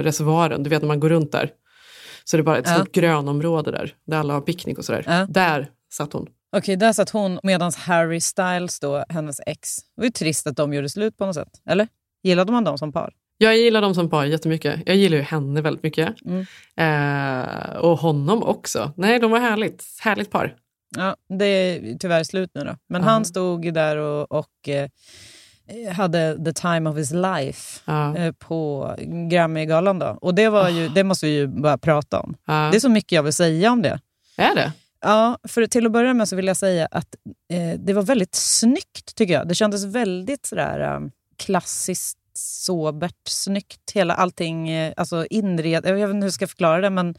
[0.00, 0.62] reservoaren.
[0.62, 1.50] Du vet när man går runt där.
[2.24, 2.74] Så det är bara ett Ja.
[2.74, 3.94] stort grönområde där.
[4.06, 5.04] Där alla har picknick och sådär.
[5.06, 5.26] Ja.
[5.28, 6.26] Där satt hon.
[6.56, 10.56] Okej, där satt hon medan Harry Styles, då, hennes ex, det var ju trist att
[10.56, 11.48] de gjorde slut på något sätt.
[11.70, 11.88] Eller?
[12.22, 13.12] Gillade man dem som par?
[13.38, 14.80] Jag gillar dem som par jättemycket.
[14.86, 16.14] Jag gillar ju henne väldigt mycket.
[16.26, 16.46] Mm.
[16.76, 18.92] Eh, och honom också.
[18.96, 19.84] Nej, de var härligt.
[20.00, 20.54] Härligt par.
[20.96, 22.76] Ja, det är tyvärr slut nu då.
[22.88, 23.08] Men Ja.
[23.08, 24.88] han stod ju där och, och eh,
[25.92, 28.16] hade the time of his life Ja.
[28.16, 28.94] eh, på
[29.30, 29.98] Grammy-galan.
[29.98, 30.18] Då.
[30.20, 32.34] Och det, var ju, det måste vi ju bara prata om.
[32.46, 32.68] Ja.
[32.70, 34.00] Det är så mycket jag vill säga om det.
[34.36, 34.72] Är det?
[35.00, 37.16] Ja, för till att börja med så vill jag säga att
[37.52, 39.48] eh, det var väldigt snyggt tycker jag.
[39.48, 41.00] Det kändes väldigt sådär eh,
[41.36, 43.90] klassiskt sobert snyggt.
[43.94, 47.14] Hela allting, eh, alltså inred, jag vet inte hur jag ska förklara det, men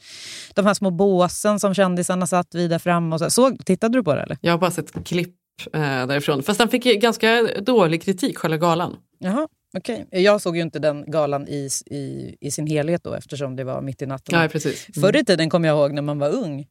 [0.53, 3.13] de här små båsen som kändisarna satt vid där fram.
[3.13, 3.29] Och så.
[3.29, 4.37] Såg, tittade du på det eller?
[4.41, 5.35] Jag har bara sett klipp
[5.73, 6.43] eh, därifrån.
[6.43, 8.95] Fast den fick ganska dålig kritik, själva galan.
[9.19, 10.07] Jaha, okej.
[10.11, 13.81] Jag såg ju inte den galan i, i, i sin helhet då eftersom det var
[13.81, 14.41] mitt i natten.
[14.41, 14.89] Ja, precis.
[14.97, 15.07] Mm.
[15.07, 16.67] Förr i tiden kom jag ihåg när man var ung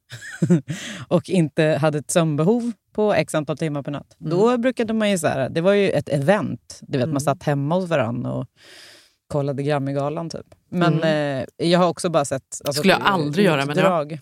[1.07, 4.17] och inte hade ett sömnbehov på x antal timmar per natt.
[4.21, 4.29] Mm.
[4.37, 6.79] Då brukade man ju så här, det var ju ett event.
[6.81, 8.47] Du vet, Man satt hemma hos varandra och
[9.27, 10.45] kollade Grammygalan typ.
[10.69, 12.61] Men eh, jag har också bara sett...
[12.65, 13.83] Alltså, Skulle jag aldrig göra, men ja.
[13.83, 14.19] utdrag.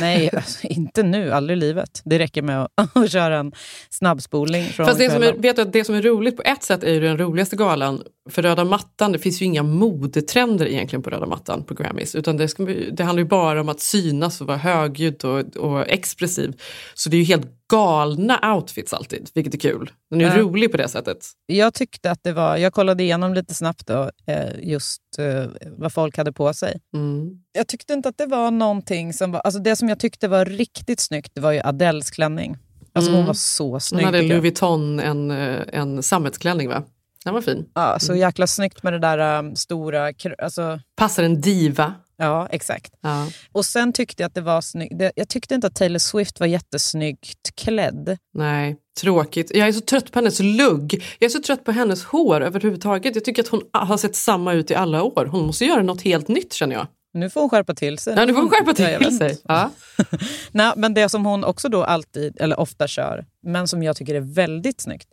[0.00, 1.32] Nej, alltså, inte nu.
[1.32, 2.02] Aldrig i livet.
[2.04, 3.52] Det räcker med att, att köra en
[3.90, 6.82] snabbspolning från Fast det som, är, vet du, det som är roligt på ett sätt
[6.82, 8.02] är ju den roligaste galan.
[8.30, 12.14] För röda mattan, det finns ju inga modetrender egentligen på röda mattan på Grammys.
[12.14, 15.88] Utan det, ska, det handlar ju bara om att synas och vara högljudd och, och
[15.88, 16.60] expressiv.
[16.94, 19.90] Så det är ju helt galna outfits alltid, vilket är kul.
[20.10, 20.42] Den är Ja.
[20.42, 21.26] rolig på det sättet.
[21.46, 22.56] Jag tyckte att det var...
[22.56, 25.44] Jag kollade igenom lite snabbt då, eh, just eh,
[25.90, 26.80] vad folk hade på sig.
[26.94, 27.30] Mm.
[27.52, 29.40] Jag tyckte inte att det var någonting som var...
[29.40, 32.56] Alltså det som jag tyckte var riktigt snyggt det var ju Adeles klänning.
[32.92, 33.18] Alltså Mm.
[33.18, 34.04] hon var så snygg.
[34.04, 34.22] Hon hade.
[34.28, 36.82] Louis Vuitton, en, eh, en sammetsklänning va?
[37.24, 37.66] Den var fin.
[37.74, 40.12] Ja, så jäkla snyggt med det där um, stora...
[40.42, 41.94] Alltså, Passar en diva.
[42.20, 42.92] Ja, exakt.
[43.00, 43.26] Ja.
[43.52, 44.94] Och sen tyckte jag att det var snyggt.
[45.16, 48.18] Jag tyckte inte att Taylor Swift var jättesnyggt klädd.
[48.34, 49.50] Nej, tråkigt.
[49.54, 51.04] Jag är så trött på hennes lugg.
[51.18, 53.14] Jag är så trött på hennes hår överhuvudtaget.
[53.14, 55.26] Jag tycker att hon har sett samma ut i alla år.
[55.32, 56.86] Hon måste göra något helt nytt känner jag.
[57.12, 58.14] Nu får hon skärpa till sig.
[58.16, 59.18] Ja, nu får hon skärpa till vet.
[59.18, 59.38] sig.
[59.44, 59.70] Ja.
[60.52, 64.14] Nej, men det som hon också då alltid, eller ofta kör, men som jag tycker
[64.14, 65.08] är väldigt snyggt,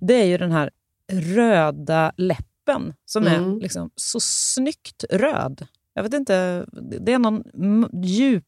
[0.00, 0.70] det är ju den här
[1.12, 3.56] röda läppen som Mm.
[3.56, 5.66] är liksom så snyggt röd.
[5.96, 6.66] Jag vet inte,
[7.00, 7.44] det är någon
[8.04, 8.44] djup,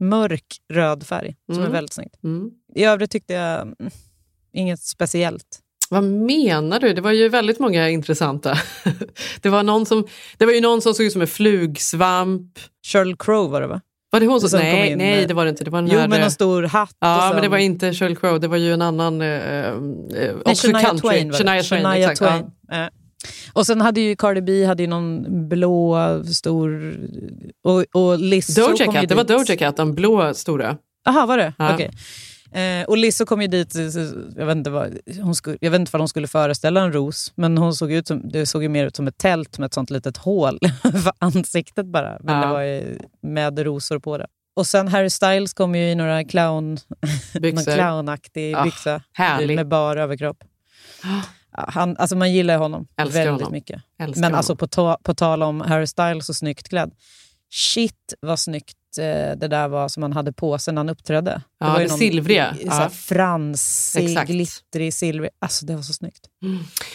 [0.00, 1.68] mörk röd färg som Mm.
[1.68, 2.14] är väldigt snyggt.
[2.24, 2.50] Mm.
[2.74, 3.76] I övrigt tyckte jag mm,
[4.52, 5.60] inget speciellt.
[5.90, 6.92] Vad menar du?
[6.92, 8.58] Det var ju väldigt många intressanta.
[9.40, 10.06] Det var, någon som,
[10.38, 12.58] det var ju någon som såg ut som en flugsvamp.
[12.86, 13.80] Sheryl Crow var det va?
[14.10, 14.48] Var det hon som...
[14.48, 15.64] Som nej, in nej, med- det var det inte.
[15.64, 16.96] Det var Jo, här, med eh, någon stor hatt.
[17.00, 18.40] Ja, sen- men det var inte Sheryl Crow.
[18.40, 19.20] Det var ju en annan...
[19.22, 19.74] Eh, eh,
[20.10, 21.08] Nej, också Shania country.
[21.08, 21.44] Twain var det.
[21.44, 22.14] Shania Twain, Shania.
[22.16, 22.50] Twain.
[22.72, 22.88] Eh.
[23.52, 26.96] Och sen hade ju Cardi B hade ju någon blå stor...
[27.64, 28.18] Och, och.
[28.18, 29.24] Lizzo Doja kom Cat, det var.
[29.24, 30.76] Doja Cat, den blå stora.
[31.04, 31.52] Jaha, var det?
[31.58, 31.74] Ja.
[31.74, 31.90] Okej.
[32.52, 35.80] Eh, och Lizzo kom ju dit, så- jag vet inte vad, hon skulle, jag vet
[35.80, 38.68] inte vad hon skulle föreställa en ros, men hon såg ut som, det såg ju
[38.68, 42.18] mer ut som ett tält med ett sånt litet hål för ansiktet bara.
[42.20, 42.40] Men Ja.
[42.46, 42.96] det var
[43.28, 44.26] med rosor på det.
[44.56, 46.78] Och sen Harry Styles kom ju i några clown,
[47.40, 49.56] någon clownaktig Ah, byxa härlig.
[49.56, 50.36] med bar överkropp.
[51.02, 53.52] Ja, Han, alltså man gillar honom Älskar väldigt honom.
[53.52, 53.82] mycket.
[53.98, 54.36] Älskar Men honom.
[54.36, 56.90] alltså på, ta, på tal om Harry Styles och snyggt klädd.
[57.52, 59.04] Shit vad snyggt eh,
[59.38, 61.42] det där var som han hade på sig när han uppträdde.
[61.60, 62.54] Ja, var ju det silvriga.
[62.60, 62.88] i- såhär Ja.
[62.90, 64.30] Fransig, Exakt.
[64.30, 65.30] glittrig, silvrig.
[65.38, 66.20] Alltså det var så snyggt.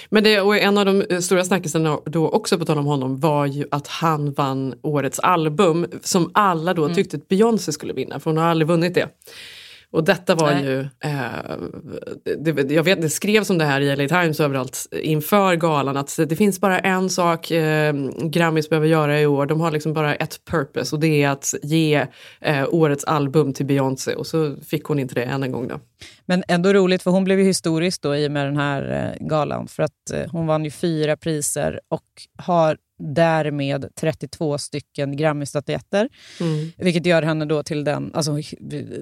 [0.09, 3.19] Men det, och en av de eh, stora snackisarna då också på tal om honom
[3.19, 6.95] var ju att han vann årets album som alla då Mm.
[6.95, 9.07] tyckte att Beyoncé skulle vinna för hon har aldrig vunnit det.
[9.95, 10.65] Och detta var Nej.
[10.65, 11.57] ju, eh,
[12.37, 16.19] det, jag vet det skrevs om det här i LA Times överallt inför galan att
[16.27, 19.45] det finns bara en sak eh, Grammys behöver göra i år.
[19.45, 22.07] De har liksom bara ett purpose och det är att ge
[22.41, 25.79] eh, årets album till Beyoncé och så fick hon inte det än en gång då.
[26.25, 29.27] Men ändå roligt för hon blev ju historisk då i och med den här eh,
[29.27, 29.67] galan.
[29.67, 32.01] För att eh, hon vann ju fyra priser och
[32.37, 36.09] har därmed 32 stycken Grammy-statyetter.
[36.39, 36.71] Mm.
[36.77, 38.37] Vilket gör henne då till den, alltså,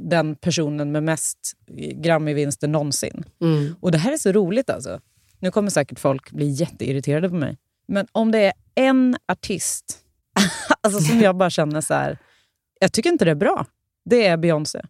[0.01, 1.37] den personen med mest
[1.77, 3.23] Grammy-vinster någonsin.
[3.41, 3.75] Mm.
[3.79, 4.99] Och det här är så roligt alltså.
[5.39, 7.57] Nu kommer säkert folk bli jätteirriterade på mig.
[7.87, 9.99] Men om det är en artist
[10.81, 12.17] alltså som jag bara känner så här,
[12.79, 13.65] jag tycker inte det är bra.
[14.05, 14.81] Det är Beyoncé.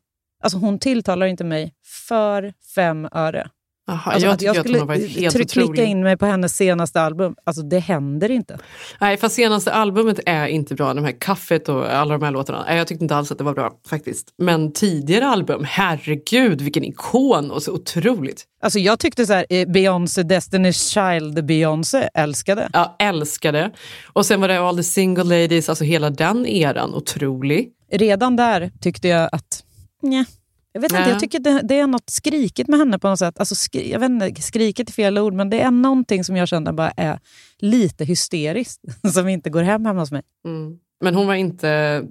[0.43, 1.73] Alltså hon tilltalar inte mig
[2.07, 3.49] för fem öre.
[3.87, 7.01] Aha, Alltså jag att jag att skulle helt tryck- klicka in mig på hennes senaste
[7.01, 7.35] album.
[7.43, 8.59] Alltså det händer inte.
[9.01, 10.93] Nej, fast senaste albumet är inte bra.
[10.93, 12.63] De här Kaffet och alla de här låtarna.
[12.67, 14.27] Nej, jag tyckte inte alls att det var bra faktiskt.
[14.37, 18.43] Men tidigare album, herregud vilken ikon och så otroligt.
[18.61, 22.69] Alltså jag tyckte så här, eh, Beyoncé, Destiny's Child, Beyoncé, älskade.
[22.73, 23.71] Jag älskade.
[24.13, 27.69] Och sen var det All the single ladies, alltså hela den eran, otrolig.
[27.91, 29.63] Redan där tyckte jag att,
[30.01, 30.25] nja.
[30.73, 31.09] Jag vet inte, Ja.
[31.09, 33.39] jag tycker det, det är något skrikigt med henne på något sätt.
[33.39, 36.47] Alltså skri, jag vet inte, skriket är fel ord, men det är någonting som jag
[36.47, 37.19] känner bara är
[37.57, 38.81] lite hysteriskt.
[39.13, 40.21] Som inte går hem hemma hos mig.
[40.45, 40.77] Mm.
[41.01, 42.01] Men hon var inte,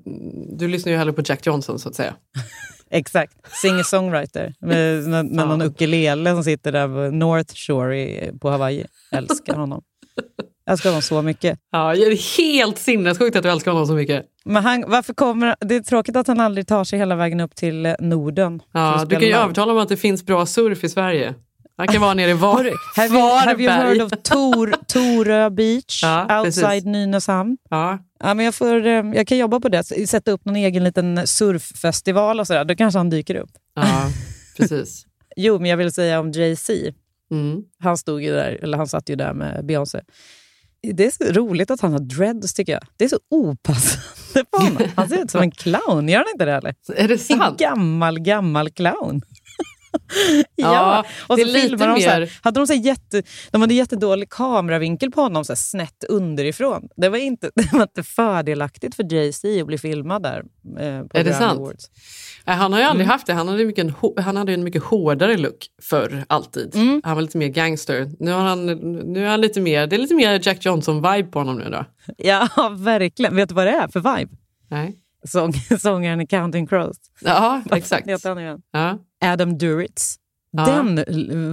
[0.59, 2.14] du lyssnar ju hellre på Jack Johnson så att säga.
[2.90, 3.37] Exakt.
[3.62, 8.85] Singer-songwriter med, med, med någon ukulele som sitter där på North Shore i, på Hawaii.
[9.12, 9.83] Älskar honom.
[10.70, 11.59] Älskar honom så mycket.
[11.72, 14.27] Ja, det är helt sinnessjukt att du älskar honom så mycket.
[14.44, 17.55] Men han, varför kommer, det är tråkigt att han aldrig tar sig hela vägen upp
[17.55, 18.62] till eh, Norden.
[18.72, 21.35] Ja, du kan ju övertala om att det finns bra surf i Sverige.
[21.76, 26.02] Han kan vara nere i var, have, you, have you heard of Tor, Torö Beach
[26.02, 26.85] Ja, outside precis.
[26.85, 27.57] Nynäshamn?
[27.70, 27.98] Ja.
[28.20, 31.26] Ja, men jag, får, eh, jag kan jobba på det, sätta upp någon egen liten
[31.26, 32.64] surffestival och sådär.
[32.64, 33.50] Då kanske han dyker upp.
[33.74, 34.09] ja,
[34.57, 35.07] precis.
[35.37, 36.72] Jo, men jag vill säga om Jay-Z.
[37.31, 37.62] Mm.
[37.78, 40.00] Han stod ju där, eller han satt ju där med Beyoncé.
[40.92, 42.83] Det är så roligt att han har dreads tycker jag.
[42.96, 44.07] Det är så opassande
[44.51, 44.83] på honom.
[44.97, 46.75] Han ser ut som en clown, gör han inte det eller?
[46.97, 47.59] Är det En sant?
[47.59, 49.23] gammal, gammal clown.
[50.57, 55.11] Ja, och så filmar de så här, hade de, så jätte, de hade jättedålig kameravinkel
[55.11, 56.88] på honom, så här snett underifrån.
[56.96, 60.38] Det var inte, det var inte fördelaktigt för Jay-Z att bli filmad där.
[60.78, 61.61] Eh, på Är det sant?
[61.61, 61.90] Awards.
[62.44, 63.12] Han har ju aldrig Mm.
[63.12, 63.33] haft det.
[63.33, 66.76] Han hade, mycket, en han hade en mycket hårdare look förr, alltid.
[66.76, 67.00] Mm.
[67.05, 68.11] Han var lite mer gangster.
[68.18, 68.66] Nu, har han,
[69.12, 71.85] nu är han lite mer, det är lite mer Jack Johnson-vibe på honom nu då.
[72.18, 73.37] Ja, verkligen.
[73.37, 74.33] Vet du vad det är för vibe?
[74.70, 74.98] Nej.
[75.28, 76.96] Sång, sångaren i Counting Crows.
[77.20, 78.09] Ja, exakt.
[78.09, 78.59] Heter han igen?
[78.72, 78.98] Ja.
[79.22, 80.16] Adam Duritz.
[80.50, 80.66] Ja.
[80.66, 80.96] Den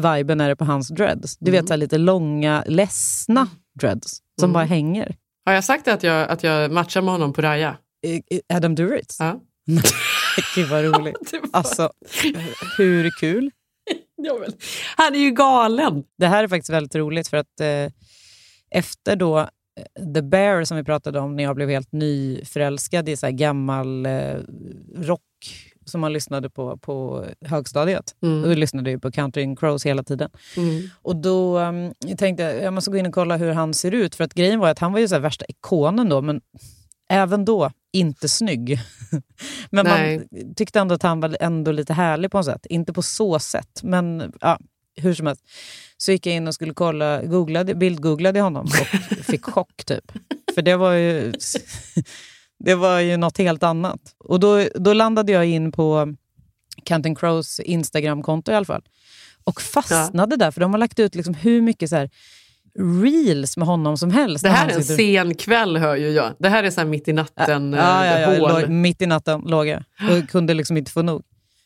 [0.01, 1.37] viben är det på hans dreads.
[1.37, 3.47] Du vet, så lite långa, ledsna
[3.79, 4.53] dreads som Mm.
[4.53, 5.15] bara hänger.
[5.45, 7.77] Har jag sagt att jag, att jag matchar med honom på Raya?
[8.53, 9.17] Adam Duritz?
[9.19, 9.39] Ja.
[10.55, 11.31] Gud vad roligt.
[11.33, 11.91] Var- Alltså,
[12.77, 13.51] hur kul?
[14.21, 14.51] Ja, men,
[14.97, 16.03] han är ju galen.
[16.17, 17.91] Det här är faktiskt väldigt roligt för att eh,
[18.71, 23.15] efter då eh, The Bear som vi pratade om när jag blev helt nyförälskad i
[23.17, 24.35] så här gammal eh,
[24.95, 25.21] rock
[25.89, 28.15] som man lyssnade på på högstadiet.
[28.21, 28.43] Mm.
[28.43, 30.29] Och då lyssnade jag på Country and Crows hela tiden.
[30.57, 30.89] Mm.
[31.01, 33.91] Och då um, jag tänkte jag jag måste gå in och kolla hur han ser
[33.91, 34.15] ut.
[34.15, 36.41] För att grejen var att han var ju så här värsta ikonen då, men
[37.09, 38.79] även då inte snygg.
[39.69, 40.17] men Nej.
[40.17, 42.65] man tyckte ändå att han var ändå lite härlig på något sätt.
[42.65, 44.59] Inte på så sätt, men ja,
[44.95, 45.43] hur som helst.
[45.97, 48.67] Så gick jag in och skulle kolla, googlade, bildgooglade honom
[49.19, 50.11] och fick chock typ.
[50.55, 51.33] För det var ju,
[52.59, 53.99] det var ju något helt annat.
[54.19, 56.13] Och då, då landade jag in på
[56.85, 58.81] Counting Crows Instagramkonto i alla fall.
[59.43, 62.09] Och fastnade där, för de har lagt ut liksom hur mycket så här
[63.03, 64.43] reels med honom som helst.
[64.43, 66.31] Det här är en sitter- sen kväll hör ju jag.
[66.39, 68.61] Det här är så här mitt i natten Ja, ja, ja, eh, hål.
[68.61, 71.23] låg, mitt i natten låg jag och kunde liksom inte få nog.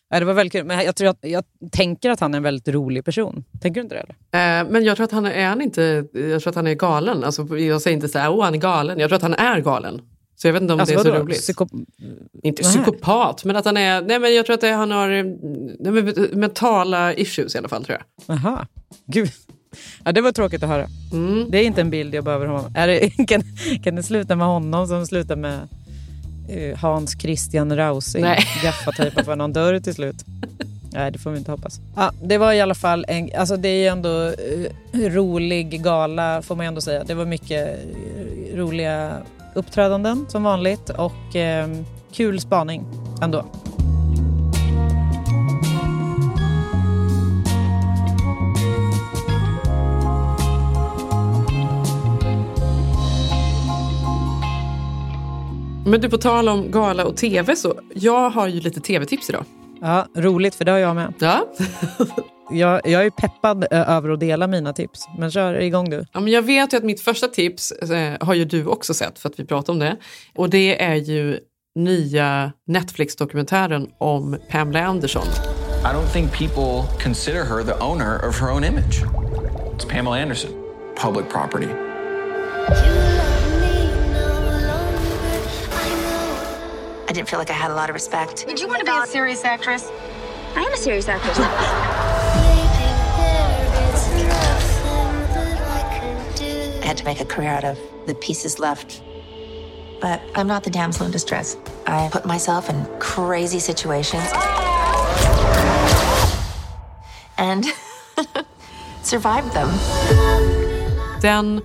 [0.10, 0.65] Ja, det var väldigt kul.
[0.65, 3.43] Men jag, tror att, jag tänker att han är en väldigt rolig person.
[3.62, 4.01] Tänker du inte det?
[4.32, 4.62] Eller?
[4.62, 5.82] Eh, Men jag tror att han är, är han inte,
[6.13, 7.23] jag tror att han är galen.
[7.23, 8.99] Alltså, jag säger inte så här, åh han är galen.
[8.99, 10.01] Jag tror att han är galen.
[10.43, 11.23] Så jag vet inte om Alltså, det är så vadå?
[11.23, 11.41] roligt.
[11.41, 11.86] Psyko-
[12.43, 16.03] inte psykopat, men att han är, nej men jag tror att det, han har nej,
[16.03, 18.36] men, mentala issues i alla fall tror jag.
[18.36, 18.65] Aha.
[19.06, 19.32] Gud.
[20.03, 20.88] Ja, det var tråkigt att höra.
[21.13, 21.45] Mm.
[21.51, 22.65] Det är inte en bild jag behöver ha.
[22.75, 23.43] Är det, kan,
[23.84, 25.60] kan det sluta med honom som slutar med
[26.49, 28.21] eh, Hans Christian Rausing?
[28.21, 28.39] Nej.
[28.63, 30.15] Gaffatejpa för någon dörr till slut.
[30.93, 31.79] Nej, det får vi inte hoppas.
[31.95, 36.41] Ja, det var i alla fall en, alltså det är ju ändå eh, rolig gala
[36.41, 37.03] får man ändå säga.
[37.03, 39.17] Det var mycket eh, roliga
[39.55, 41.67] uppträdanden som vanligt och eh,
[42.11, 42.85] kul spaning
[43.21, 43.45] ändå.
[55.85, 59.45] Men du, på tal om gala och tv så, jag har ju lite tv-tips idag.
[59.81, 61.13] Ja, roligt för det har jag med.
[61.19, 61.47] Ja.
[62.49, 66.06] Jag, jag är peppad eh, över att dela mina tips, men kör igång du.
[66.12, 69.19] Ja, men jag vet ju att mitt första tips eh, har ju du också sett
[69.19, 69.97] för att vi pratade om det.
[70.36, 71.39] Och det är ju
[71.75, 75.27] nya Netflix-dokumentären om Pamela Anderson.
[75.84, 79.03] I don't think people consider her the owner of her own image.
[79.75, 80.51] It's Pamela Anderson,
[80.95, 81.67] public property.
[87.10, 88.47] I didn't feel like I had a lot of respect.
[88.47, 89.91] Did you want to be a serious actress?
[90.56, 92.29] I am a serious actress.
[96.83, 99.01] I had to make a career out of the pieces left.
[100.01, 101.57] But I'm not the damsel in distress.
[101.87, 104.33] I put myself in crazy situations
[107.37, 107.65] and
[109.03, 109.69] survived them.
[111.21, 111.61] Den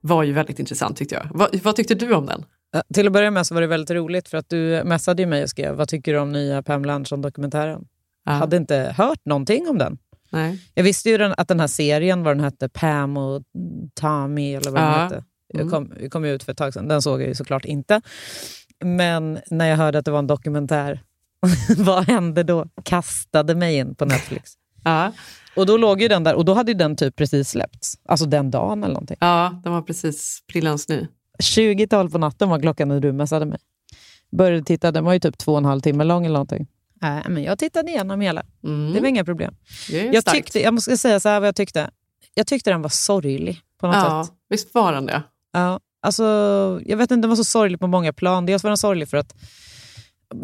[0.00, 1.28] var ju väldigt intressant tyckte jag.
[1.30, 2.44] Vad, vad tyckte du om den?
[2.72, 5.26] Ja, Till att börja med så var det väldigt roligt för att du messade ju
[5.26, 7.84] mig och skrev vad tycker du om nya Pamela Anderson-dokumentären?
[8.24, 9.98] Jag hade inte hört någonting om den.
[10.30, 10.60] Nej.
[10.74, 13.42] Jag visste ju den, att den här serien, vad den hette, Pam och
[14.00, 14.98] Tommy eller vad den Ja.
[14.98, 15.70] hette, Mm.
[15.70, 16.88] kom, kom ut för ett tag sedan.
[16.88, 18.00] Den såg jag ju såklart inte.
[18.84, 21.02] Men när jag hörde att det var en dokumentär,
[21.78, 22.66] vad hände då?
[22.84, 24.52] Kastade mig in på Netflix.
[24.84, 25.12] Ja.
[25.56, 27.98] Och då låg ju den där, och då hade ju den typ precis släppts.
[28.08, 29.16] Alltså den dagen eller någonting.
[29.20, 31.06] Ja, den var precis prillans ny.
[31.42, 33.58] 20-12 på natten var klockan när du messade mig.
[34.36, 36.66] Började titta, den var ju typ två och en halv timme lång eller någonting.
[37.00, 38.42] Nej, men jag tittade igenom hela.
[38.64, 38.92] Mm.
[38.92, 39.54] Det var inga problem.
[39.88, 40.36] Jag, starkt.
[40.36, 41.90] tyckte, jag måste säga så här vad jag tyckte.
[42.34, 44.34] Jag tyckte den var sorglig på något Ja, sätt.
[44.48, 45.22] visst var den det?
[45.52, 46.24] Ja, alltså,
[46.86, 48.46] jag vet inte, den var så sorglig på många plan.
[48.46, 49.34] Dels var den sorglig för att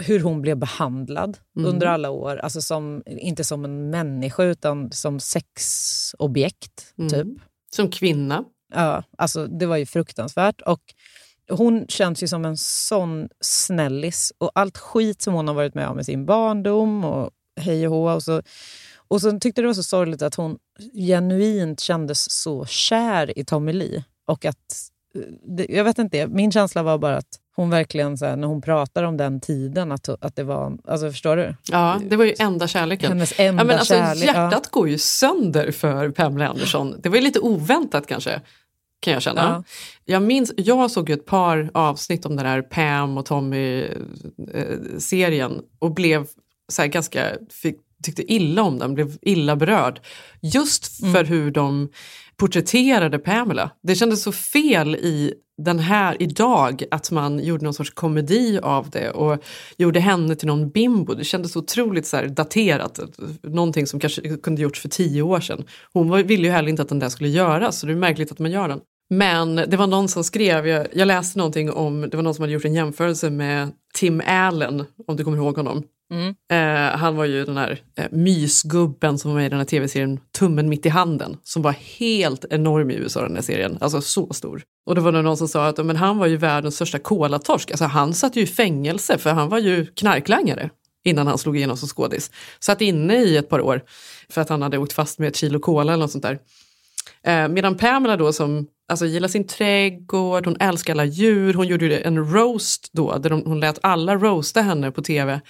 [0.03, 1.71] hur hon blev behandlad Mm.
[1.71, 2.37] under alla år.
[2.37, 6.93] Alltså som, inte som en människa utan som sexobjekt.
[6.99, 7.11] Mm.
[7.11, 7.43] typ.
[7.77, 8.45] Som kvinna.
[8.75, 10.61] Ja, alltså det var ju fruktansvärt.
[10.61, 10.81] Och
[11.51, 14.33] hon känns ju som en sån snällis.
[14.39, 17.31] Och allt skit som hon har varit med om i sin barndom och
[17.61, 18.15] hej och hå.
[18.15, 18.43] Och så,
[19.09, 20.59] och så tyckte det var så sorgligt att hon
[20.95, 24.05] genuint kändes så kär i Tommy Lee.
[24.27, 24.57] Och att,
[25.59, 28.63] eh, jag vet inte, min känsla var bara att hon verkligen, så här, när hon
[28.63, 30.79] pratar om den tiden, att, att det var...
[30.85, 31.55] Alltså förstår du?
[31.71, 33.09] Ja, det var ju enda kärleken.
[33.09, 34.45] Hennes enda ja, men alltså, kärlek, ja.
[34.45, 36.97] Hjärtat går ju sönder för Pamela Anderson.
[37.01, 38.41] Det var ju lite oväntat kanske,
[39.05, 39.43] kan jag känna.
[39.43, 39.65] Ja.
[40.05, 45.95] Jag, minns, jag såg ju ett par avsnitt om den här Pam och Tommy-serien och
[45.95, 46.27] blev
[46.69, 50.01] så ganska, fick, tyckte illa om den, blev illa berörd.
[50.43, 51.15] Just Mm.
[51.15, 51.89] för hur de
[52.37, 53.71] porträtterade Pamela.
[53.83, 58.91] Det kändes så fel i den här idag att man gjorde någon sorts komedi av
[58.91, 59.45] det och
[59.77, 61.15] gjorde henne till någon bimbo.
[61.15, 63.01] Det kändes otroligt så daterat.
[63.43, 65.65] Någonting som kanske kunde gjorts för tio år sedan.
[65.93, 68.39] Hon ville ju heller inte att den där skulle göras så det är märkligt att
[68.39, 68.81] man gör den.
[69.11, 72.43] Men det var någon som skrev, jag, jag läste någonting om, det var någon som
[72.43, 75.83] hade gjort en jämförelse med Tim Allen, om du kommer ihåg honom.
[76.13, 76.35] Mm.
[76.53, 80.21] Eh, han var ju den här eh, mysgubben som var med i den här tv-serien
[80.39, 84.33] Tummen mitt i handen som var helt enorm i USA den här serien, alltså så
[84.33, 84.63] stor.
[84.87, 87.71] Och då var det någon som sa att men han var ju världens största kolatorsk,
[87.71, 90.71] alltså han satt ju i fängelse för han var ju knarklangare
[91.05, 92.31] innan han slog igenom som skådis.
[92.61, 93.83] Satt inne i ett par år
[94.29, 96.39] för att han hade åkt fast med ett kilo kola eller något sånt där.
[97.27, 101.85] Eh, medan Pamela då som alltså, gillar sin trädgård, hon älskar alla djur, hon gjorde
[101.85, 105.41] ju en roast då där hon lät alla roasta henne på tv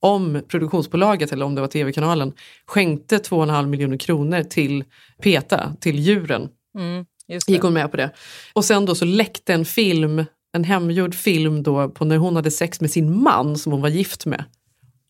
[0.00, 2.32] om produktionsbolaget eller om det var tv-kanalen
[2.66, 4.84] skänkte 2,5 miljoner kronor till
[5.22, 6.48] PETA, till djuren.
[6.78, 7.04] Mm.
[7.46, 8.10] Gick hon med på det.
[8.52, 12.50] Och sen då så läckte en film, en hemgjord film då på när hon hade
[12.50, 14.44] sex med sin man som hon var gift med.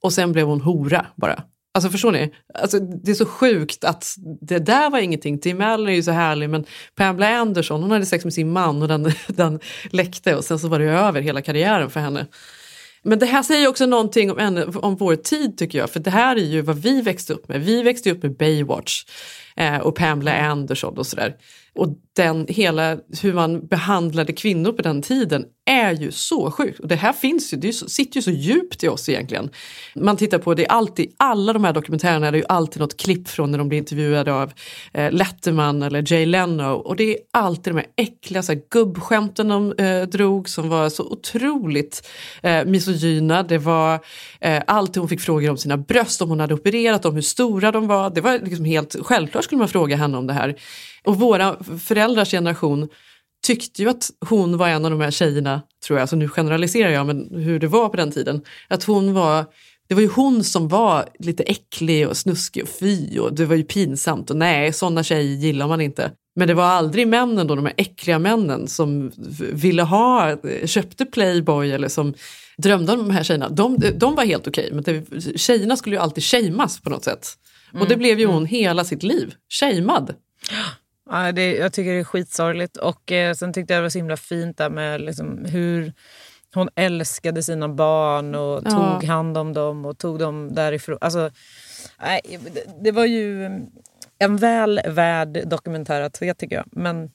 [0.02, 1.42] Och sen blev hon hora bara.
[1.74, 2.32] Alltså förstår ni?
[2.54, 5.38] Alltså, det är så sjukt att det där var ingenting.
[5.38, 8.82] Tim Allen är ju så härlig men Pamela Anderson hon hade sex med sin man
[8.82, 12.26] och den, den läckte och sen så var det över hela karriären för henne.
[13.02, 15.90] Men det här säger också någonting om, om vår tid tycker jag.
[15.90, 17.60] För det här är ju vad vi växte upp med.
[17.60, 19.04] Vi växte upp med Baywatch
[19.56, 21.36] eh, och Pamela Anderson och sådär.
[21.74, 26.80] Och den, hela, hur man behandlade kvinnor på den tiden är ju så sjukt.
[26.80, 29.50] Och det här finns ju, det sitter ju så djupt i oss egentligen.
[29.94, 33.28] Man tittar på det alltid, alla de här dokumentärerna är det ju alltid något klipp
[33.28, 34.52] från när de blir intervjuade av
[34.92, 36.72] eh, Letterman eller Jay Leno.
[36.72, 40.88] Och det är alltid de här äckliga så här, gubbskämten de eh, drog som var
[40.88, 42.08] så otroligt
[42.42, 43.42] eh, misogyna.
[43.42, 44.00] Det var
[44.40, 47.72] eh, alltid hon fick frågor om sina bröst, om hon hade opererat, om hur stora
[47.72, 48.10] de var.
[48.10, 50.54] Det var liksom helt självklart skulle man fråga henne om det här.
[51.04, 52.88] Och våra föräldrars generation
[53.46, 56.90] tyckte ju att hon var en av de här tjejerna, tror jag, så nu generaliserar
[56.90, 58.42] jag, men hur det var på den tiden.
[58.68, 59.44] Att hon var,
[59.88, 63.56] det var ju hon som var lite äcklig och snuskig och fy och det var
[63.56, 66.10] ju pinsamt och nej, sådana tjejer gillar man inte.
[66.36, 69.12] Men det var aldrig männen då, de här äckliga männen som
[69.52, 72.14] ville ha, köpte Playboy eller som
[72.56, 73.48] drömde om de här tjejerna.
[73.48, 75.04] De, de var helt okej, men det,
[75.38, 77.28] tjejerna skulle ju alltid shameas på något sätt.
[77.80, 80.14] Och det blev ju hon hela sitt liv, shamead.
[81.10, 82.76] Ja, det, jag tycker det är skitsorgligt.
[82.76, 85.92] Och eh, sen tyckte jag det var så himla fint där med liksom, hur
[86.54, 88.70] hon älskade sina barn och Ja.
[88.70, 90.98] tog hand om dem och tog dem därifrån.
[91.00, 91.30] Alltså,
[92.00, 92.20] nej,
[92.54, 93.44] det, det var ju
[94.18, 96.64] en väl värd dokumentär att se tycker jag.
[96.72, 97.10] Men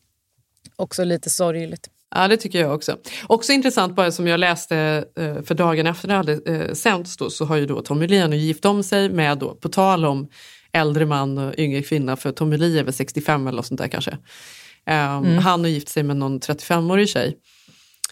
[0.76, 1.90] också lite sorgligt.
[2.16, 2.98] Ja, det tycker jag också.
[3.28, 7.30] Också intressant, bara som jag läste eh, för dagen efter det hade eh, sänds då,
[7.30, 10.28] så har ju då Tommy Lee nu gift om sig med, då, på tal om
[10.74, 13.88] äldre man och yngre kvinna, för Tommy Lee är väl 65 eller något sånt där
[13.88, 14.12] kanske.
[14.12, 14.18] Um,
[15.26, 15.38] Mm.
[15.38, 17.38] Han har gift sig med någon 35-årig tjej.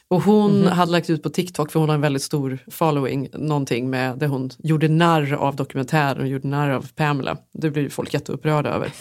[0.07, 0.67] Och hon Mhm.
[0.67, 4.27] hade lagt ut på TikTok, för hon har en väldigt stor following, någonting med där
[4.27, 7.37] hon gjorde narr av dokumentären och gjorde narr av Pamela.
[7.53, 8.91] Det blir ju folk jätteupprörda över.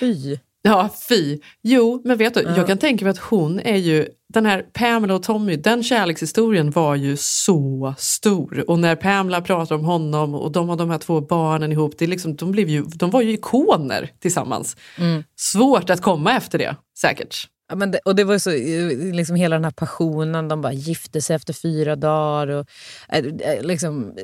[0.00, 0.36] Fy.
[0.62, 1.38] Ja, fy.
[1.62, 2.56] Jo, men vet du, Ja.
[2.56, 6.70] jag kan tänka mig att hon är ju, den här Pamela och Tommy, den kärlekshistorien
[6.70, 8.64] var ju så stor.
[8.70, 12.04] Och när Pamela pratar om honom och de har de här två barnen ihop, det
[12.04, 14.76] är liksom, de, blev ju, de var ju ikoner tillsammans.
[14.98, 15.24] Mm.
[15.36, 17.36] Svårt att komma efter det, säkert.
[17.70, 20.72] Ja, men det, och det var så, eh, liksom hela den här passionen, de bara
[20.72, 22.48] gifte sig efter fyra dagar.
[22.48, 22.66] Och,
[23.08, 24.14] eh, eh, liksom,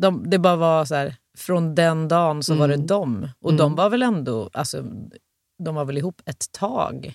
[0.00, 2.86] de, det bara var så här, från den dagen så var det Mm.
[2.86, 3.28] dem.
[3.44, 3.58] Och Mm.
[3.58, 4.84] de var väl ändå, alltså,
[5.64, 7.14] de var väl ihop ett tag.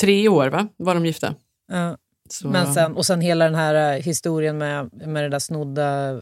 [0.00, 1.34] Tre år va, var de gifta.
[1.72, 1.96] Ja.
[2.30, 6.10] Så- Men sen, och sen hela den här eh, historien med, med det där snodda
[6.10, 6.18] eh,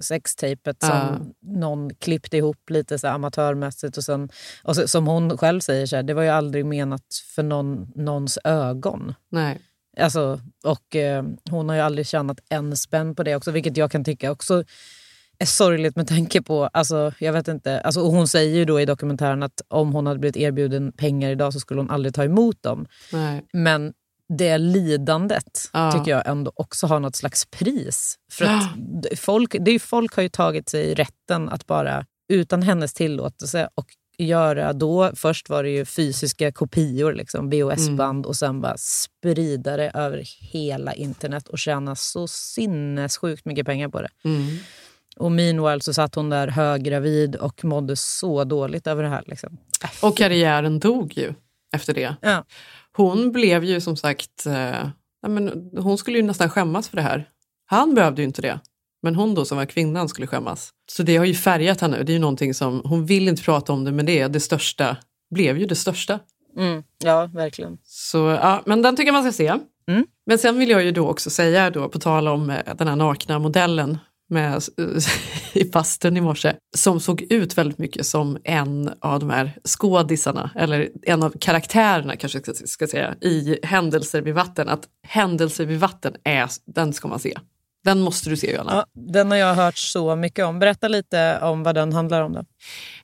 [0.00, 1.18] sextejpet som Ja.
[1.40, 3.96] någon klippte ihop lite så amatörmässigt.
[3.96, 4.28] Och sen,
[4.64, 7.92] och så, som hon själv säger, så här, det var ju aldrig menat för någon,
[7.94, 9.14] någons ögon.
[9.30, 9.60] Nej.
[10.00, 13.90] Alltså, Och eh, hon har ju aldrig tjänat en spänn på det också, vilket jag
[13.90, 14.64] kan tycka också
[15.42, 16.64] är sorgligt med tanke på...
[16.72, 20.06] Alltså, jag vet inte, alltså, och hon säger ju då i dokumentären att om hon
[20.06, 22.86] hade blivit erbjuden pengar idag så skulle hon aldrig ta emot dem.
[23.12, 23.44] Nej.
[23.52, 23.92] Men
[24.38, 25.92] det lidandet Ja.
[25.92, 28.16] tycker jag ändå också har något slags pris.
[28.32, 32.62] För att d- folk, det är folk har ju tagit sig rätten att bara utan
[32.62, 33.86] hennes tillåtelse och
[34.18, 39.90] göra då, först var det ju fysiska kopior, liksom, VHS-band och sen bara sprida det
[39.94, 40.22] över
[40.52, 44.08] hela internet och tjäna så sinnessjukt mycket pengar på det.
[44.24, 44.56] Mm.
[45.16, 49.22] Och meanwhile så satt hon där höggravid och mådde så dåligt över det här.
[49.26, 49.58] Liksom.
[50.02, 51.34] Och karriären dog ju
[51.74, 52.16] efter det.
[52.20, 52.44] Ja.
[52.96, 54.88] Hon blev ju som sagt, eh,
[55.28, 57.28] men hon skulle ju nästan skämmas för det här.
[57.66, 58.60] Han behövde ju inte det.
[59.02, 60.70] Men hon då som var kvinnan skulle skämmas.
[60.92, 62.02] Så det har ju färgat henne.
[62.02, 64.40] Det är ju någonting som, hon vill inte prata om det men det är det
[64.40, 64.96] största,
[65.30, 66.18] blev ju det största.
[66.56, 66.82] Mm.
[67.04, 67.78] Ja, verkligen.
[67.84, 69.58] Så ja, men den tycker jag man ska se.
[69.88, 70.06] Mm.
[70.26, 72.96] Men sen vill jag ju då också säga då på tal om eh, den här
[72.96, 73.98] nakna modellen
[74.32, 74.62] med,
[75.52, 80.50] i bastun i morse som såg ut väldigt mycket som en av de här skådisarna
[80.54, 84.68] eller en av karaktärerna kanske jag ska, ska säga i Händelser vid vatten.
[84.68, 87.38] Att Händelser vid vatten, är, den ska man se.
[87.84, 88.72] Den måste du se Johanna.
[88.74, 90.58] Ja, den har jag hört så mycket om.
[90.58, 92.32] Berätta lite om vad den handlar om.
[92.32, 92.44] Då.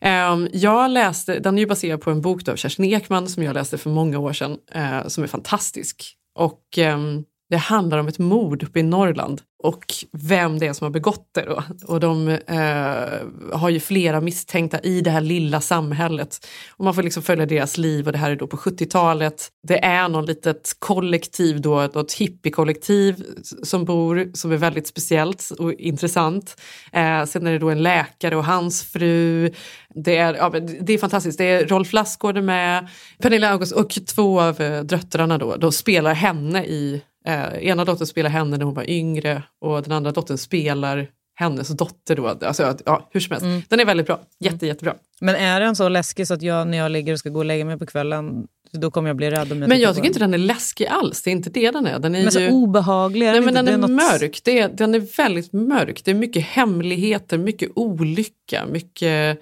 [0.01, 3.55] Ehm, jag läste, den är ju baserad på en bok av Kerstin Ekman som jag
[3.55, 6.15] läste för många år sedan eh, som är fantastisk.
[6.35, 10.85] Och ehm, det handlar om ett mord uppe i Norrland och vem det är som
[10.85, 11.43] har begått det.
[11.43, 11.63] Då.
[11.87, 16.47] Och de eh, har ju flera misstänkta i det här lilla samhället.
[16.77, 19.49] Och man får liksom följa deras liv och det här är då på 70-talet.
[19.69, 23.25] Det är någon litet kollektiv då, något hippiekollektiv
[23.63, 26.61] som bor som är väldigt speciellt och intressant.
[26.93, 29.53] Eh, sen är det då en läkare och hans fru.
[29.95, 31.39] Det är, ja, det är fantastiskt.
[31.39, 32.89] Det är Rolf Lassgård är med,
[33.23, 38.07] Pernilla August och två av eh, döttrarna då, då spelar henne i Eh, ena dottern
[38.07, 42.29] spelar henne när hon var yngre och den andra dottern spelar hennes dotter då.
[42.29, 43.45] Alltså, ja, hur som helst.
[43.45, 43.63] Mm.
[43.69, 44.21] Den är väldigt bra.
[44.41, 44.95] Jätte, jättebra.
[45.21, 47.45] Men är den så läskig så att jag när jag ligger och ska gå och
[47.45, 50.19] lägga mig på kvällen då kommer jag bli rädd om jag Men jag tycker inte
[50.19, 51.23] den är läskig alls.
[51.23, 51.99] Det är inte det den är.
[51.99, 52.51] Den är Men så ju...
[52.51, 53.27] obehaglig.
[53.27, 54.41] Nej, men den är något- mörk.
[54.45, 56.05] Det är, den är väldigt mörk.
[56.05, 59.41] Det är mycket hemligheter, mycket olycka, mycket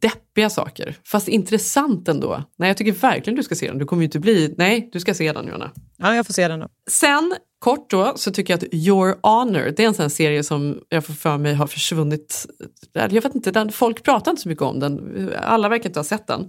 [0.00, 0.96] deppiga saker.
[1.04, 2.42] Fast intressant ändå.
[2.58, 3.78] Nej, jag tycker verkligen du ska se den.
[3.78, 4.54] Du kommer ju inte bli...
[4.58, 5.70] Nej, du ska se den Johanna.
[5.96, 6.68] Ja, jag får se den då.
[6.90, 10.80] Sen kort då så tycker jag att Your Honor, det är en sån serie som
[10.88, 12.46] jag får för mig har försvunnit.
[12.92, 15.30] Jag vet inte, den, folk pratar inte så mycket om den.
[15.42, 16.40] Alla verkar inte ha sett den.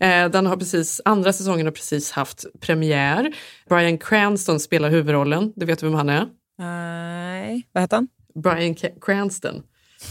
[0.00, 3.32] Eh, den har precis, andra säsongen har precis haft premiär.
[3.68, 6.26] Brian Cranston spelar huvudrollen, du vet vem han är?
[6.58, 8.08] Nej, vad heter han?
[8.42, 9.62] Brian K- Cranston.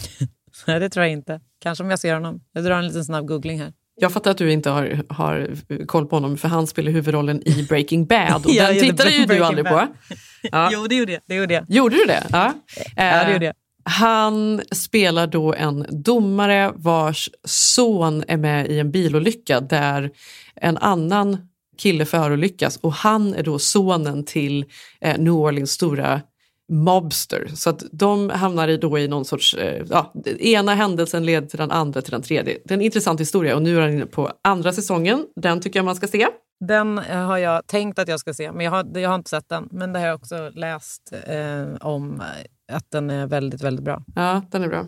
[0.68, 1.40] Nej, det tror jag inte.
[1.60, 2.40] Kanske om jag ser honom.
[2.54, 3.74] Jag drar en liten snabb googling här.
[4.00, 5.50] Jag fattar att du inte har, har
[5.86, 9.44] koll på honom för han spelar huvudrollen i Breaking Bad och den tittade ju du
[9.44, 9.88] aldrig Bad.
[9.88, 9.88] på.
[10.52, 10.70] Ja.
[10.74, 11.22] Jo, det gjorde jag.
[11.28, 11.66] Det gjorde jag.
[11.68, 12.28] Gjorde du det?
[12.32, 12.54] Ja,
[12.96, 13.56] Ja, det gjorde jag.
[13.84, 20.12] Han spelar då en domare vars son är med i en bilolycka där
[20.56, 21.38] en annan
[21.78, 24.66] kille förolyckas och han är då sonen till
[25.02, 26.22] eh, New Orleans stora
[26.70, 27.48] mobster.
[27.54, 31.60] Så att de hamnar i då i någon sorts, eh, ja, ena händelsen leder till
[31.60, 32.58] den andra till den tredje.
[32.66, 35.26] Det är en intressant historia och nu är den inne på andra säsongen.
[35.36, 36.28] Den tycker jag man ska se.
[36.60, 39.30] Den eh, har jag tänkt att jag ska se, men jag har, jag har inte
[39.30, 39.68] sett den.
[39.72, 44.04] Men det har jag också läst eh, om eh, att den är väldigt, väldigt bra.
[44.16, 44.86] Ja, den är bra.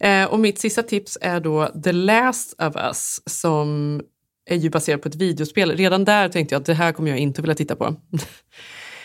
[0.00, 4.00] Eh, och mitt sista tips är då The Last of Us som
[4.50, 5.76] är ju baserad på ett videospel.
[5.76, 7.84] Redan där tänkte jag att det här kommer jag inte vilja titta på.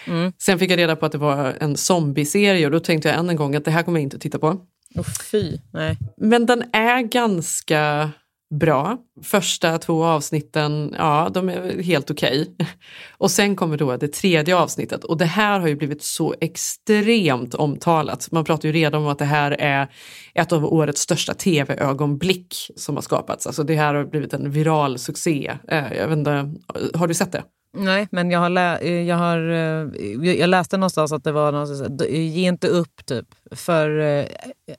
[0.08, 0.32] Mm.
[0.42, 3.30] Sen fick jag reda på att det var en zombieserie och då tänkte jag än
[3.30, 4.48] en gång att det här kommer jag inte titta på.
[4.96, 5.98] Oh, fy, nej.
[6.18, 8.12] Men den är ganska
[8.60, 8.98] bra.
[9.24, 12.56] Första två avsnitten, ja de är helt okej.
[13.18, 17.54] Och sen kommer då det tredje avsnittet och det här har ju blivit så extremt
[17.54, 18.32] omtalat.
[18.32, 19.88] Man pratar ju redan om att det här är
[20.34, 23.48] ett av årets största tv-ögonblick som har skapats.
[23.48, 25.52] Alltså det här har blivit en viral succé.
[25.68, 26.54] Eh, Jag vet inte,
[26.94, 27.44] har du sett det?
[27.78, 32.02] Nej, men jag har, lä- jag har eh, jag läste någonstans att det var någonstans,
[32.10, 33.26] ge inte upp typ.
[33.52, 34.26] För eh,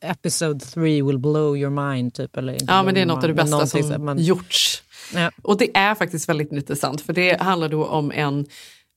[0.00, 2.36] episode 3 will blow your mind typ.
[2.36, 4.82] Eller Ja, men det är något av det bästa som man- gjorts.
[5.14, 5.30] Ja.
[5.42, 8.46] Och det är faktiskt väldigt intressant för det handlar då om en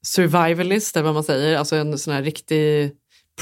[0.05, 2.91] survivalist, eller vad man säger, alltså en sån här riktig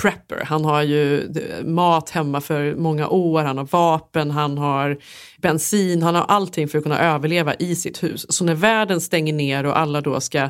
[0.01, 0.43] prepper.
[0.45, 1.33] Han har ju
[1.65, 4.97] mat hemma för många år, han har vapen, han har
[5.37, 8.25] bensin, han har allting för att kunna överleva i sitt hus.
[8.29, 10.49] Så när världen stänger ner och alla då ska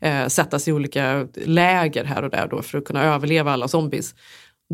[0.00, 4.14] eh, sättas i olika läger här och där då för att kunna överleva alla zombies,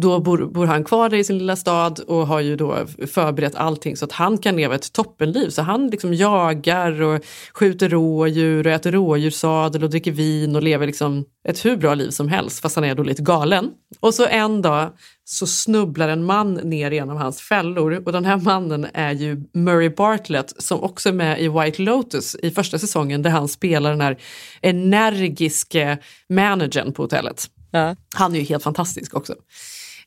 [0.00, 3.54] då bor, bor han kvar där i sin lilla stad och har ju då förberett
[3.54, 5.50] allting så att han kan leva ett toppenliv.
[5.50, 7.24] Så han liksom jagar och
[7.54, 12.10] skjuter rådjur och äter rådjurssadel och dricker vin och lever liksom ett hur bra liv
[12.10, 13.70] som helst fast han är då lite galen.
[14.00, 14.90] Och så en dag
[15.24, 19.12] så snubblar en man ner i en av hans fällor och den här mannen är
[19.12, 23.48] ju Murray Bartlett som också är med i White Lotus i första säsongen där han
[23.48, 24.18] spelar den här
[24.62, 25.98] energiske
[26.28, 27.46] managern på hotellet.
[27.70, 27.96] Ja.
[28.14, 29.34] Han är ju helt fantastisk också.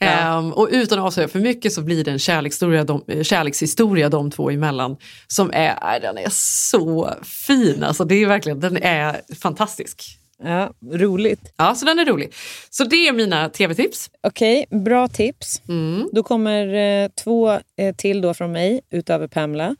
[0.03, 0.37] Ja.
[0.37, 4.31] Ehm, och utan att avslöja för mycket så blir det en kärlekshistoria de, kärlekshistoria de
[4.31, 4.97] två emellan
[5.27, 7.83] som är, den är så fin.
[7.83, 10.19] Alltså det är verkligen, den är fantastisk.
[10.43, 11.53] Ja, roligt.
[11.57, 12.33] Ja, så den är rolig.
[12.69, 14.09] Så det är mina tv-tips.
[14.21, 15.61] Okej, bra tips.
[15.69, 16.09] Mm.
[16.11, 19.75] Då kommer eh, två eh, till då från mig utöver Pamela.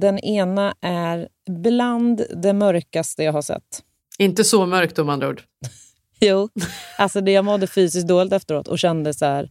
[0.00, 1.28] Den ena är
[1.62, 3.82] bland det mörkaste jag har sett.
[4.18, 5.42] Inte så mörkt om andra ord.
[6.20, 6.48] Jo,
[6.98, 9.50] alltså det, jag mådde fysiskt dåligt efteråt och kände så här,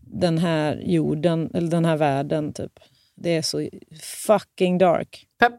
[0.00, 2.72] den här jorden, eller den här världen, typ.
[3.14, 3.68] det är så
[4.26, 5.26] fucking dark.
[5.40, 5.52] Pepp.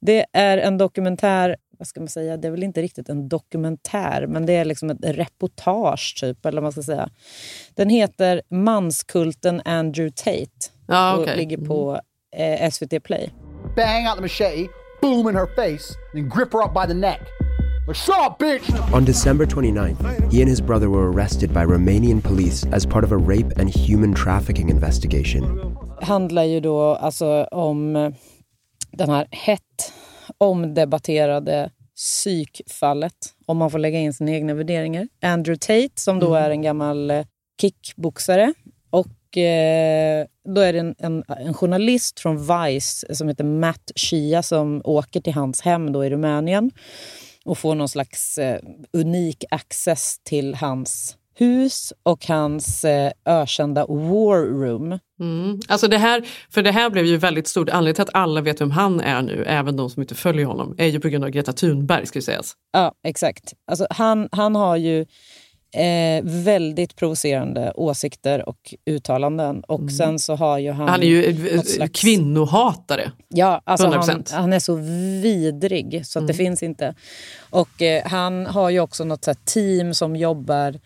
[0.00, 4.26] Det är en dokumentär, vad ska man säga, det är väl inte riktigt en dokumentär,
[4.26, 7.10] men det är liksom ett reportage typ, eller vad man ska säga.
[7.74, 11.36] Den heter Manskulten Andrew Tate Ja, och okej.
[11.36, 12.00] ligger på
[12.36, 13.30] eh, SVT Play.
[13.76, 14.68] bang out the machete,
[15.02, 17.20] boom in her face, then grip her up by the neck.
[17.94, 18.94] Shut up, bitch!
[18.94, 23.12] On December 29th, he and his brother were arrested by Romanian police as part of
[23.12, 25.76] a rape and human trafficking investigation.
[26.02, 28.10] handlar ju då alltså om eh,
[28.92, 29.92] den här hett
[30.38, 35.08] omdebatterade psykfallet, om man får lägga in sina egna värderingar.
[35.22, 37.24] Andrew Tate, som då är en gammal eh,
[37.60, 38.54] kickboxare.
[38.90, 44.42] Och eh, då är det en, en, en journalist från Vice som heter Matt Shia
[44.42, 46.70] som åker till hans hem då i Rumänien
[47.44, 48.60] och får någon slags eh,
[48.92, 54.98] unik access till hans hus och hans eh, ökända war room.
[55.20, 55.60] Mm.
[55.68, 57.68] Alltså det här, för det här blev ju väldigt stort.
[57.68, 60.74] Anledningen till att alla vet vem han är nu, även de som inte följer honom,
[60.78, 62.06] är ju på grund av Greta Thunberg.
[62.06, 62.54] Ska sägas.
[62.72, 63.52] Ja, exakt.
[63.70, 65.06] Alltså, han, han har ju
[65.72, 69.60] eh, väldigt provocerande åsikter och uttalanden.
[69.60, 70.88] Och sen så har ju han...
[70.88, 73.12] Han är ju eh, något slags- kvinnohatare.
[73.28, 74.34] Ja, alltså han, 100%.
[74.34, 74.74] han är så
[75.22, 76.94] vidrig så att det finns inte.
[77.50, 80.78] Och eh, han har ju också något så team som jobbar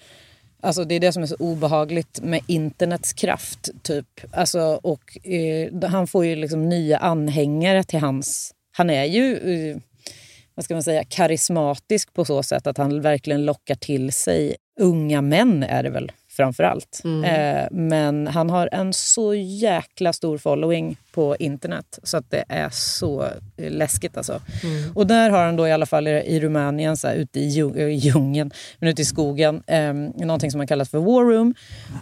[0.64, 3.70] Alltså det är det som är så obehagligt med internets kraft.
[3.82, 4.06] typ.
[4.32, 8.54] Alltså, och, eh, han får ju liksom nya anhängare till hans...
[8.76, 9.76] Han är ju eh,
[10.54, 15.22] vad ska man säga, karismatisk på så sätt att han verkligen lockar till sig unga
[15.22, 17.02] män är det väl framför allt.
[17.24, 22.68] Eh, men han har en så jäkla stor following på internet så att det är
[22.72, 23.22] så
[23.56, 24.40] eh, läskigt alltså.
[24.94, 27.42] Och där har han då i alla fall i, i Rumänien, så här, ute i,
[27.42, 31.54] i djungeln, men ute i skogen, eh, någonting som man kallar för War Room.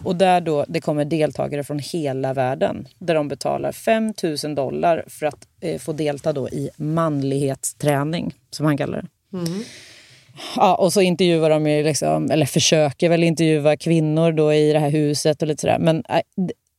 [0.03, 4.13] Och där då det kommer deltagare från hela världen där de betalar 5
[4.43, 9.07] 000 dollar för att eh, få delta då i manlighetsträning, som han kallar det.
[10.55, 14.79] Ja, och så intervjuar de ju, liksom, eller försöker väl intervjua kvinnor då i det
[14.79, 15.79] här huset och lite sådär.
[15.79, 16.19] Men äh,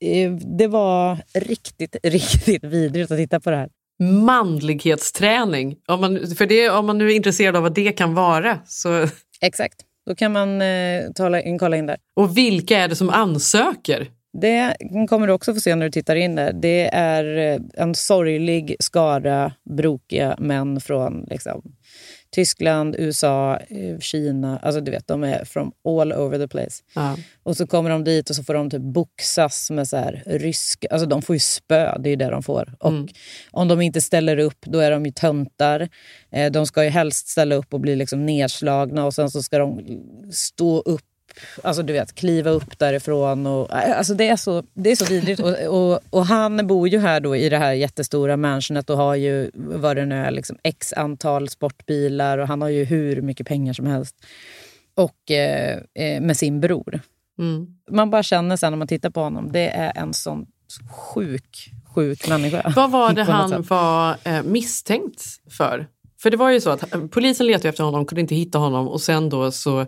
[0.00, 0.28] det,
[0.58, 3.68] det var riktigt, riktigt vidrigt att titta på det här.
[4.02, 5.76] Manlighetsträning.
[5.88, 8.58] Om man, för det, om man nu är intresserad av vad det kan vara.
[8.66, 9.08] Så,
[9.40, 9.80] Exakt.
[10.06, 11.96] Då kan man eh, tala in, kolla in där.
[12.16, 14.10] och vilka är det som ansöker?
[14.40, 14.76] Det
[15.08, 16.52] kommer du också få se när du tittar in där.
[16.52, 21.62] Det är eh, en sorglig skara brokiga män från liksom,
[22.34, 24.58] Tyskland, USA, eh, Kina.
[24.58, 26.82] Alltså du vet, de är from all over the place.
[26.94, 27.16] Ja.
[27.42, 30.84] Och så kommer de dit och så får de typ boxas med så här rysk...
[30.90, 32.74] Alltså de får ju spö, det är det de får.
[32.80, 32.92] Och
[33.50, 35.88] om de inte ställer upp, då är de ju töntar.
[36.32, 39.58] Eh, de ska ju helst ställa upp och bli liksom nedslagna och sen så ska
[39.58, 39.80] de
[40.30, 41.13] stå upp
[41.62, 43.46] Alltså du vet, kliva upp därifrån.
[43.46, 45.40] Och, äh, alltså det, är så, det är så vidrigt.
[45.40, 49.14] Och, och, och han bor ju här då i det här jättestora mansionet och har
[49.14, 53.46] ju vad det nu är, liksom x antal sportbilar och han har ju hur mycket
[53.46, 54.16] pengar som helst.
[54.94, 57.00] Och eh, eh, med sin bror.
[57.38, 57.66] Mm.
[57.90, 60.46] Man bara känner sen när man tittar på honom, det är en sån
[60.90, 62.72] sjuk, sjuk människa.
[62.76, 65.86] Vad var det han var eh, misstänkt för?
[66.24, 68.88] För det var ju så att eh, polisen letade efter honom, kunde inte hitta honom
[68.88, 69.86] och sen då så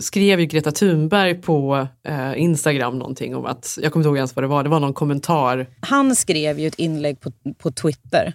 [0.00, 4.36] skrev ju Greta Thunberg på eh, Instagram någonting om att, jag kommer inte ihåg ens
[4.36, 5.66] vad det var, det var någon kommentar.
[5.80, 8.34] Han skrev ju ett inlägg på, på Twitter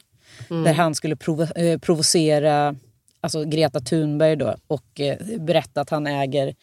[0.49, 2.75] där han skulle provo, eh, provocera
[3.21, 6.55] alltså Greta Thunberg då, och eh, berätta att han äger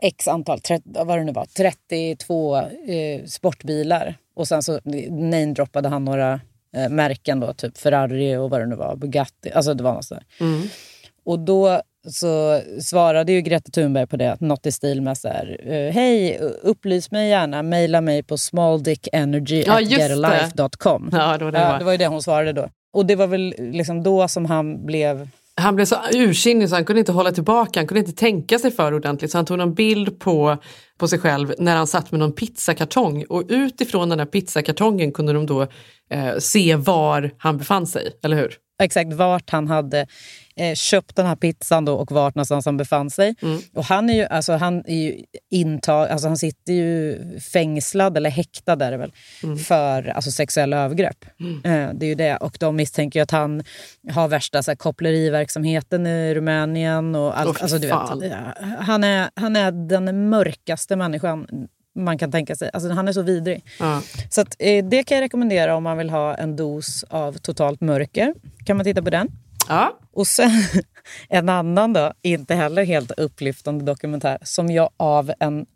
[0.00, 4.14] x antal, 30, vad det nu var, 32 eh, sportbilar.
[4.34, 4.80] Och sen så
[5.10, 6.40] namedroppade han några
[6.76, 9.52] eh, märken då, typ Ferrari och vad det nu var, Bugatti.
[9.52, 10.24] Alltså det var något sådär.
[11.24, 15.60] Och då så svarade ju Greta Thunberg på det, något i stil med så här,
[15.64, 21.10] eh, hej, upplys mig gärna, mejla mig på smalldickenergy.getalife.com.
[21.12, 22.68] Ja, det var det, ja, det var ju det hon svarade då.
[22.92, 25.28] Och det var väl liksom då som han blev
[25.60, 28.70] han blev så ursinnig så han kunde inte hålla tillbaka, han kunde inte tänka sig
[28.70, 30.56] för ordentligt så han tog någon bild på,
[30.98, 35.32] på sig själv när han satt med någon pizzakartong och utifrån den här pizzakartongen kunde
[35.32, 35.62] de då
[36.10, 38.56] eh, se var han befann sig, eller hur?
[38.82, 40.06] exakt vart han hade
[40.60, 43.34] eh, köpt den här pizzan då och vart någonstans han befann sig.
[43.42, 43.60] Mm.
[43.74, 48.30] Och han är ju, alltså, han är ju intag, alltså, han sitter ju fängslad, eller
[48.30, 49.58] häktad är det väl, Mm.
[49.58, 51.24] för alltså, sexuella övergrepp.
[51.64, 52.36] Eh, det är ju det.
[52.36, 53.62] Och de misstänker att han
[54.12, 57.14] har värsta så här, koppleriverksamheten i Rumänien.
[57.14, 58.20] Och allt, fy alltså, du fan.
[58.20, 58.32] vet,
[58.78, 61.46] han, är, han är den mörkaste människan
[61.98, 62.70] man kan tänka sig.
[62.72, 63.64] Alltså, han är så vidrig.
[63.78, 64.02] Ja.
[64.30, 67.80] Så att, eh, det kan jag rekommendera om man vill ha en dos av totalt
[67.80, 68.34] mörker.
[68.66, 69.28] Kan man titta på den.
[69.68, 69.98] Ja.
[70.12, 70.50] Och sen
[71.28, 75.66] en annan då, inte heller helt upplyftande dokumentär som jag av en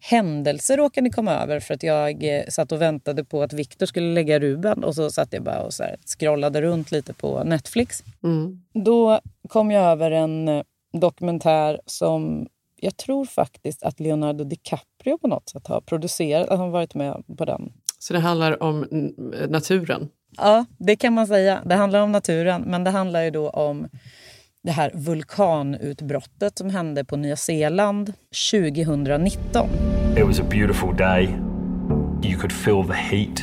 [0.00, 4.14] händelse råkade komma över för att jag eh, satt och väntade på att Viktor skulle
[4.14, 8.02] lägga Ruben och så satt jag bara och så scrollade runt lite på Netflix.
[8.22, 8.62] Mm.
[8.84, 10.62] Då kom jag över en eh,
[10.92, 16.48] dokumentär som jag tror faktiskt att Leonardo DiCaprio på något sätt har producerat.
[16.48, 17.72] Att han varit med på den.
[18.02, 18.86] Så det handlar om
[19.48, 20.08] naturen?
[20.36, 21.60] Ja, det kan man säga.
[21.64, 23.88] Det handlar om naturen, men det handlar ju då om
[24.64, 28.12] det här vulkanutbrottet som hände på Nya Zeeland
[28.52, 29.68] 2019.
[30.16, 31.24] It was a beautiful day.
[32.22, 33.40] You could feel the heat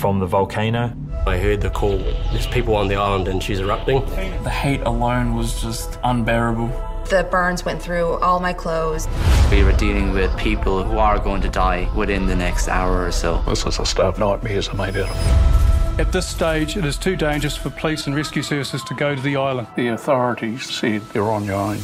[0.00, 0.90] from the volcano.
[1.26, 1.98] I heard the call.
[2.32, 4.02] There's people on the island and she's erupting.
[4.44, 6.68] The heat alone was just unbearable.
[7.10, 9.06] The burns went through all my clothes.
[9.50, 13.12] We were dealing with people who are going to die within the next hour or
[13.12, 13.42] so.
[13.46, 16.00] This is a stuff nightmares are made out of.
[16.00, 19.20] At this stage, it is too dangerous for police and rescue services to go to
[19.20, 19.66] the island.
[19.76, 21.78] The authorities said you're on your own.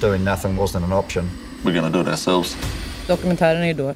[0.00, 1.30] Doing nothing wasn't an option.
[1.64, 2.56] We're going to do it ourselves.
[3.06, 3.94] Dokumentären är då eh,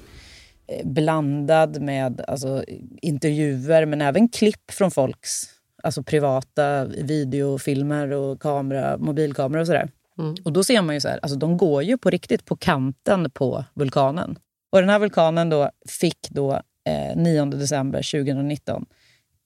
[0.84, 2.64] blandad med alltså,
[3.02, 5.44] intervjuer men även klipp från folks
[5.82, 9.88] alltså, privata videofilmer och kamera, mobilkameror och sådär.
[10.18, 10.34] Mm.
[10.44, 13.30] Och då ser man ju så här, alltså de går ju på riktigt på kanten
[13.30, 14.38] på vulkanen.
[14.72, 16.52] Och den här vulkanen då fick då
[16.88, 18.86] eh, 9 december 2019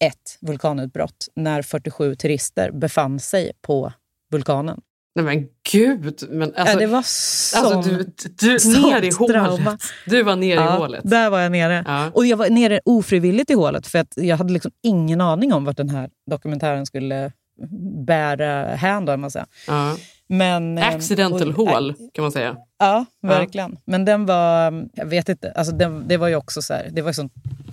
[0.04, 3.92] ett vulkanutbrott när 47 turister befann sig på
[4.30, 4.80] vulkanen.
[5.14, 6.22] Nej men gud!
[6.30, 9.34] Men alltså, ja, det var sån, alltså, du, du, sånt ner i hålet.
[9.34, 9.78] trauma.
[10.06, 11.00] Du var nere ja, i hålet.
[11.04, 11.84] Där var jag nere.
[11.86, 12.10] Ja.
[12.14, 15.64] Och jag var nere ofrivilligt i hålet för att jag hade liksom ingen aning om
[15.64, 17.32] vart den här dokumentären skulle
[18.06, 19.04] bära hän.
[19.04, 19.46] Då, man säga.
[20.30, 20.34] Ja.
[20.36, 22.56] Men, eh, Accidental och- hål kan man säga.
[22.78, 23.76] Ja, verkligen.
[23.84, 27.02] Men den var, jag vet inte, alltså den, det var ju också så här, det
[27.02, 27.30] var ju sån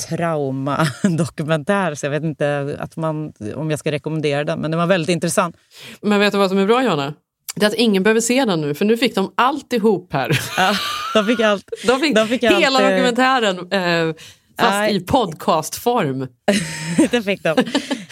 [0.09, 4.59] traumadokumentär så jag vet inte att man, om jag ska rekommendera den.
[4.59, 5.57] Men den var väldigt intressant.
[6.01, 7.13] Men vet du vad som är bra Johanna?
[7.55, 10.39] Det är att ingen behöver se den nu för nu fick de alltihop här.
[10.57, 10.73] Ja,
[11.13, 11.65] de fick allt.
[11.87, 13.57] De fick, De fick hela allt, eh, dokumentären
[14.09, 14.15] eh,
[14.57, 14.95] fast Nej.
[14.95, 16.27] i podcastform.
[17.11, 17.55] det fick de.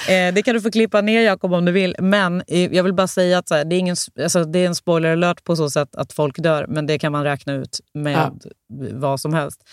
[0.08, 1.96] Eh, det kan du få klippa ner Jakob om du vill.
[2.00, 4.76] Men eh, jag vill bara säga att här, det, är ingen, alltså, det är en
[4.76, 6.66] spoiler alert på så sätt att folk dör.
[6.68, 8.44] Men det kan man räkna ut med
[8.92, 9.64] vad som helst.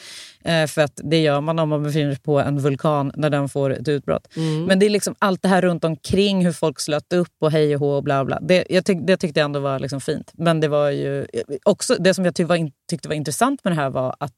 [0.44, 3.48] Eh, för att det gör man om man befinner sig på en vulkan när den
[3.48, 4.36] får ett utbrott.
[4.36, 4.64] Mm.
[4.64, 7.74] Men det är liksom allt det här runt omkring hur folk slöt upp och hej
[7.74, 8.40] och hå och bla bla.
[8.40, 10.30] Det, jag tyck, det tyckte jag ändå var liksom fint.
[10.34, 11.26] Men det var ju
[11.62, 14.36] också det som jag tyckte var, in- tyckte var intressant med det här var att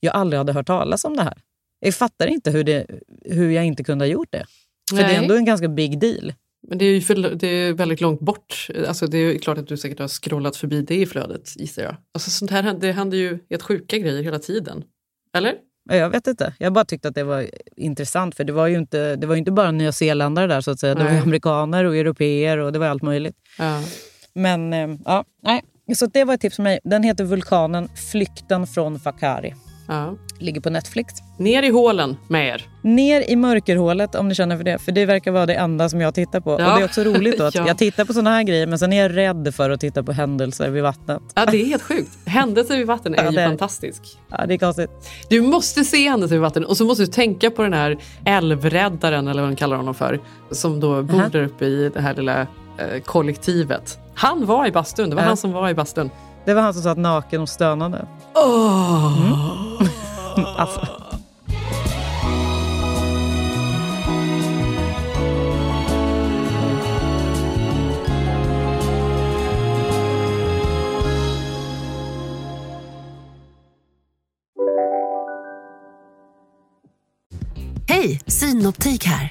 [0.00, 1.38] jag aldrig hade hört talas om det här.
[1.84, 2.86] Jag fattar inte hur, det,
[3.24, 4.46] hur jag inte kunde ha gjort det.
[4.90, 5.16] För det Nej.
[5.16, 6.32] är ändå en ganska big deal.
[6.68, 8.68] Men det är ju för, det är väldigt långt bort.
[8.88, 11.96] Alltså det är klart att du säkert har scrollat förbi det i flödet gissar jag.
[12.14, 14.84] Alltså sånt här det händer ju helt sjuka grejer hela tiden.
[15.36, 15.54] Eller?
[15.90, 16.54] Ja, Jag vet inte.
[16.58, 18.34] Jag bara tyckte att det var intressant.
[18.34, 20.94] För det var ju inte, det var inte bara nya-zeeländare där så att säga.
[20.94, 21.20] Det var Nej.
[21.20, 23.36] amerikaner och europeer och det var allt möjligt.
[23.58, 23.82] Ja.
[24.34, 25.62] Men eh, ja, nej.
[25.94, 26.80] Så det var ett tips från mig.
[26.84, 29.54] Den heter Vulkanen, Flykten från Fakari.
[29.92, 30.14] Ja.
[30.38, 31.14] Ligger på Netflix.
[31.38, 32.66] Ner i hålen med er.
[32.82, 34.78] Ner i mörkerhålet om ni känner för det.
[34.78, 36.50] För det verkar vara det enda som jag tittar på.
[36.50, 36.54] Ja.
[36.72, 37.66] Och det är också roligt då att Ja.
[37.66, 40.12] jag tittar på såna här grejer men sen är jag rädd för att titta på
[40.12, 41.22] händelser vid vattnet.
[41.34, 42.10] Ja, det är helt sjukt.
[42.26, 44.02] Händelser vid vatten är Ja, ju är- fantastisk.
[44.30, 44.90] Ja, det är konstigt.
[45.28, 49.28] Du måste se Händelser vid vatten och så måste du tänka på den här älvräddaren
[49.28, 50.20] eller vad de kallar honom för.
[50.50, 51.28] Som då bor Aha.
[51.32, 52.46] där uppe i det här lilla eh,
[53.04, 53.98] kollektivet.
[54.14, 55.26] Han var i bastun, det var Ja.
[55.28, 56.10] han som var i bastun.
[56.44, 58.06] Det var han som satt naken och stönade.
[58.34, 59.71] Oh.
[60.56, 60.88] Alltså.
[77.88, 79.30] Hej, Synoptik här.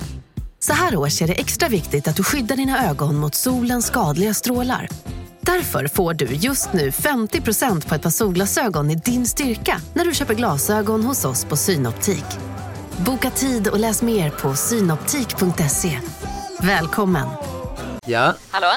[0.60, 4.34] Så här års är det extra viktigt att du skyddar dina ögon mot solens skadliga
[4.34, 4.88] strålar.
[5.42, 10.14] Därför får du just nu 50% på ett par solglasögon i din styrka när du
[10.14, 12.26] köper glasögon hos oss på Synoptik.
[12.98, 16.00] Boka tid och läs mer på synoptik.se.
[16.62, 17.28] Välkommen!
[18.06, 18.68] Ja, Hallå?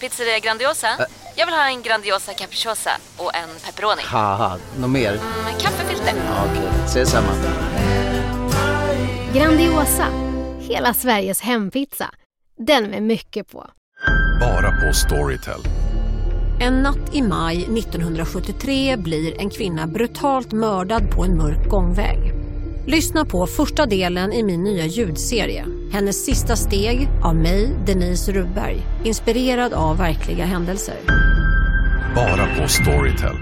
[0.00, 0.88] Pizzeria Grandiosa?
[1.36, 4.02] Jag vill ha en Grandiosa capriciosa och en pepperoni.
[4.04, 5.12] haha, något mer?
[5.44, 6.12] Med kaffefilter.
[6.26, 7.28] Ja, Okej, ses samma.
[9.34, 10.06] Grandiosa,
[10.60, 12.10] hela Sveriges hempizza.
[12.66, 13.66] Den med mycket på.
[14.40, 15.60] Bara på Storytel.
[16.62, 22.32] En natt i maj 1973 blir en kvinna brutalt mördad på en mörk gångväg.
[22.86, 25.66] Lyssna på första delen i min nya ljudserie.
[25.92, 28.76] Hennes sista steg av mig, Denise Rubberg.
[29.04, 30.96] Inspirerad av verkliga händelser.
[32.14, 33.36] Bara på Storytel.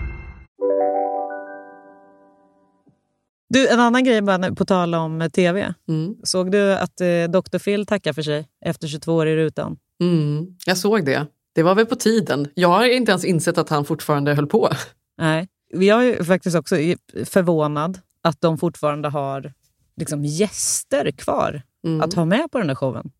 [3.48, 5.74] Du, en annan grej bara på tal om eh, tv.
[5.88, 6.14] Mm.
[6.22, 7.58] Såg du att eh, Dr.
[7.58, 9.76] Phil tackar för sig efter 22 år i rutan?
[10.00, 11.26] Mm, jag såg det.
[11.58, 12.48] Det var väl på tiden.
[12.54, 14.70] Jag har inte ens insett att han fortfarande höll på.
[15.18, 15.48] Nej.
[15.74, 16.76] Jag är faktiskt också
[17.24, 19.52] förvånad att de fortfarande har
[19.96, 22.00] liksom, gäster kvar Mm.
[22.00, 23.10] att ha med på den här showen.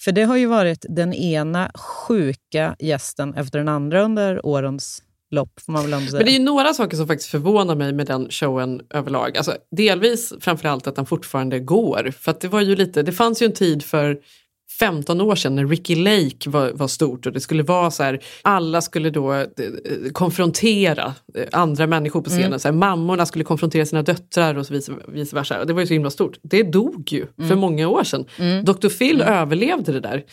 [0.00, 5.60] För det har ju varit den ena sjuka gästen efter den andra under årens lopp.
[5.60, 6.18] Får man väl ändå säga.
[6.18, 9.36] Men det är ju några saker som faktiskt förvånar mig med den showen överlag.
[9.36, 12.12] Alltså, delvis framförallt att den fortfarande går.
[12.18, 14.18] För det var ju lite, det fanns ju en tid för
[14.78, 18.20] 15 år sedan när Ricky Lake var, var stort och det skulle vara så här,
[18.42, 19.46] alla skulle då eh,
[20.12, 22.46] konfrontera eh, andra människor på scenen.
[22.46, 22.58] Mm.
[22.58, 25.60] Så här, mammorna skulle konfrontera sina döttrar och så vice, vice versa.
[25.60, 26.38] Och det var ju så himla stort.
[26.42, 27.58] Det dog ju för Mm.
[27.58, 28.24] många år sedan.
[28.38, 28.64] Mm.
[28.64, 28.88] Dr.
[28.88, 30.24] Phil överlevde det där.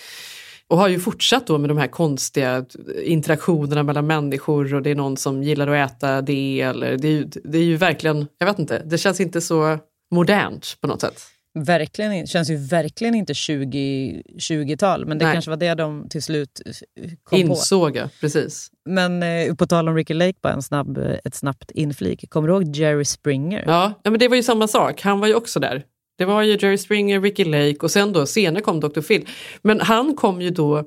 [0.67, 2.65] Och har ju fortsatt då med de här konstiga
[3.03, 6.61] interaktionerna mellan människor och det är någon som gillar att äta det.
[6.61, 9.77] Eller det, är ju, det är ju verkligen, jag vet inte, det känns inte så
[10.11, 11.21] modernt på något sätt.
[11.59, 15.33] Verkligen, känns ju verkligen inte 20 20-tal, men det Nej.
[15.33, 17.47] kanske var det de till slut eh, kom på.
[17.47, 18.71] Insåg jag, precis.
[18.85, 22.29] Men eh, på tal om Ricky Lake, bara en snabb, eh, ett snabbt inflik.
[22.29, 23.63] Kommer du ihåg Jerry Springer?
[23.67, 25.83] Ja, ja, men det var ju samma sak, han var ju också där.
[26.17, 29.01] Det var ju Jerry Springer, Ricky Lake och sen då senare kom Dr.
[29.01, 29.27] Phil.
[29.61, 30.83] Men han kom ju då,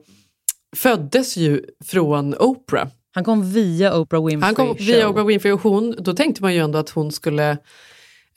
[0.76, 2.88] föddes ju från Oprah.
[3.14, 4.86] Han kom via Oprah Winfrey Han kom Show.
[4.86, 7.50] via Oprah Winfrey och hon, då tänkte man ju ändå att hon skulle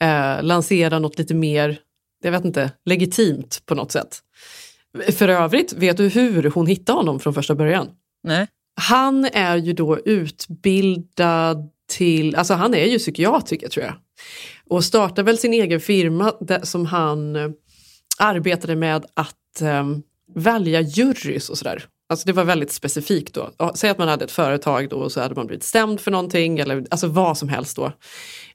[0.00, 1.78] eh, lansera något lite mer,
[2.22, 4.22] jag vet inte, legitimt på något sätt.
[5.12, 7.88] För övrigt, vet du hur hon hittade honom från första början?
[8.22, 8.46] Nej.
[8.80, 13.94] Han är ju då utbildad till, alltså han är ju psykiatriker tror jag.
[14.68, 17.50] Och startade väl sin egen firma där, som han eh,
[18.18, 19.86] arbetade med att eh,
[20.34, 21.84] välja jurys och sådär.
[22.10, 23.72] Alltså det var väldigt specifikt då.
[23.74, 26.58] Säg att man hade ett företag då och så hade man blivit stämd för någonting
[26.58, 27.92] eller alltså vad som helst då.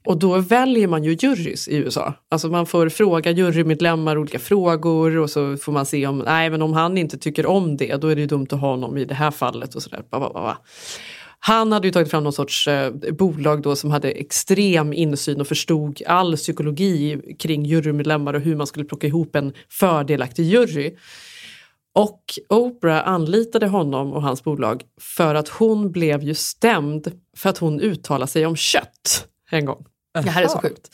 [0.04, 2.14] Och då väljer man ju jurys i USA.
[2.30, 6.62] Alltså man får fråga jurymedlemmar olika frågor och så får man se om, nej men
[6.62, 9.04] om han inte tycker om det då är det ju dumt att ha honom i
[9.04, 10.02] det här fallet och sådär.
[11.38, 15.46] Han hade ju tagit fram någon sorts eh, bolag då som hade extrem insyn och
[15.46, 20.94] förstod all psykologi kring jurymedlemmar och hur man skulle plocka ihop en fördelaktig jury.
[21.94, 27.58] Och Oprah anlitade honom och hans bolag för att hon blev ju stämd för att
[27.58, 29.84] hon uttalade sig om kött en gång.
[30.22, 30.88] Det här är så sjukt.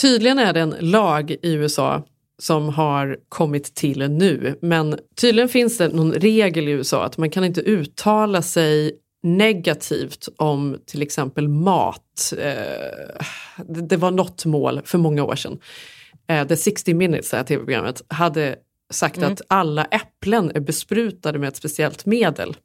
[0.00, 2.02] Tydligen är det en lag i USA
[2.42, 4.58] som har kommit till nu.
[4.62, 8.92] Men tydligen finns det någon regel i USA att man kan inte uttala sig
[9.22, 12.32] negativt om till exempel mat.
[12.38, 13.22] Eh,
[13.66, 15.58] det, det var något mål för många år sedan.
[16.28, 18.56] Eh, The 60 Minutes, det här tv-programmet, hade
[18.90, 19.32] sagt Mm.
[19.32, 22.56] att alla äpplen är besprutade med ett speciellt medel.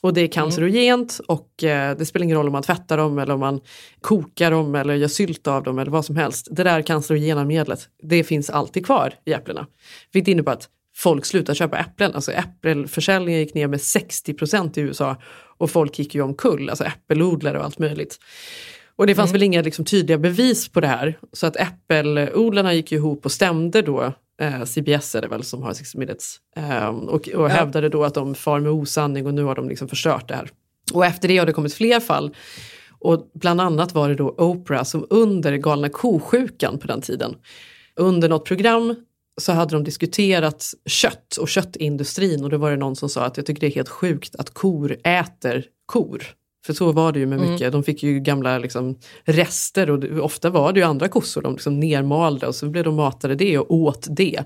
[0.00, 3.34] Och det är cancerogent och eh, det spelar ingen roll om man tvättar dem eller
[3.34, 3.60] om man
[4.00, 6.48] kokar dem eller gör sylt av dem eller vad som helst.
[6.50, 9.66] Det där cancerogena medlet, det finns alltid kvar i äpplena.
[10.12, 12.14] Vilket innebär att folk slutar köpa äpplen.
[12.14, 15.16] Alltså äppelförsäljningen gick ner med 60% i USA
[15.58, 18.18] och folk gick ju omkull, alltså äppelodlare och allt möjligt.
[18.96, 21.18] Och det fanns väl inga liksom, tydliga bevis på det här.
[21.32, 25.72] Så att äppelodlarna gick ihop och stämde då eh, CBS är det väl som har
[25.72, 26.36] 60 minutes.
[26.56, 29.88] Eh, och och hävdade då att de far med osanning och nu har de liksom
[29.88, 30.50] förstört det här.
[30.92, 32.34] Och efter det har det kommit fler fall.
[32.98, 37.34] Och bland annat var det då Oprah som under galna kosjukan på den tiden,
[37.96, 38.94] under något program
[39.40, 43.36] så hade de diskuterat kött och köttindustrin och då var det någon som sa att
[43.36, 46.22] jag tycker det är helt sjukt att kor äter kor.
[46.66, 47.50] För så var det ju med Mm.
[47.52, 51.42] mycket, de fick ju gamla liksom, rester och det, ofta var det ju andra kossor,
[51.42, 54.44] de liksom nermalde och så blev de matade det och åt det.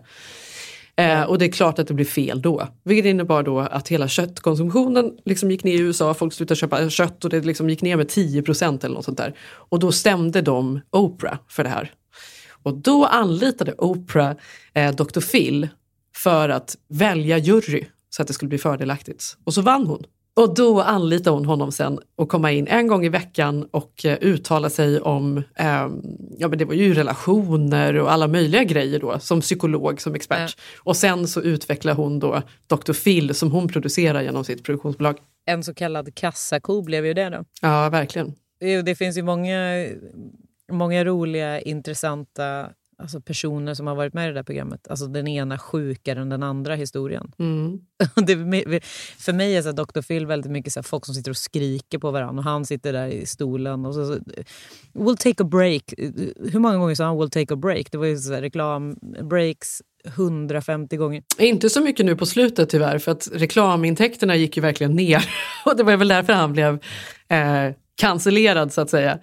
[0.97, 2.69] Eh, och det är klart att det blir fel då.
[2.85, 7.25] Vilket innebar då att hela köttkonsumtionen liksom gick ner i USA, folk slutade köpa kött
[7.25, 9.35] och det liksom gick ner med 10% eller något sånt där.
[9.41, 11.93] Och då stämde de Oprah för det här.
[12.63, 14.33] Och då anlitade Oprah
[14.75, 15.21] eh, Dr.
[15.21, 15.69] Phil
[16.17, 19.37] för att välja jury så att det skulle bli fördelaktigt.
[19.45, 20.05] Och så vann hon.
[20.39, 24.19] Och då anlitar hon honom sen att komma in en gång i veckan och eh,
[24.21, 25.89] uttala sig om, eh,
[26.39, 30.57] ja men det var ju relationer och alla möjliga grejer då som psykolog, som expert.
[30.79, 32.93] Och sen så utvecklar hon då Dr.
[32.93, 35.19] Phil som hon producerar genom sitt produktionsbolag.
[35.47, 37.45] En så kallad kassako blev ju det då.
[37.63, 38.35] Ja, verkligen.
[38.61, 39.87] Det, det finns ju många,
[40.73, 44.89] många roliga, intressanta alltså personer som har varit med i det där programmet.
[44.89, 47.33] Alltså den ena sjukare än den andra historien.
[47.39, 47.81] Mm.
[48.27, 48.37] det,
[49.19, 50.01] för mig är så Dr.
[50.01, 53.07] Phil väldigt mycket så folk som sitter och skriker på varandra och han sitter där
[53.07, 54.21] i stolen och så, så
[54.93, 55.83] We'll take a break.
[56.53, 57.93] Hur många gånger sa han we'll take a break?
[57.93, 61.23] Det var ju så här, reklambreaks 150 gånger.
[61.39, 65.25] Inte så mycket nu på slutet tyvärr för att reklamintäkterna gick ju verkligen ner.
[65.65, 66.75] Och det var väl därför han blev
[67.29, 69.19] eh, cancellerad så att säga.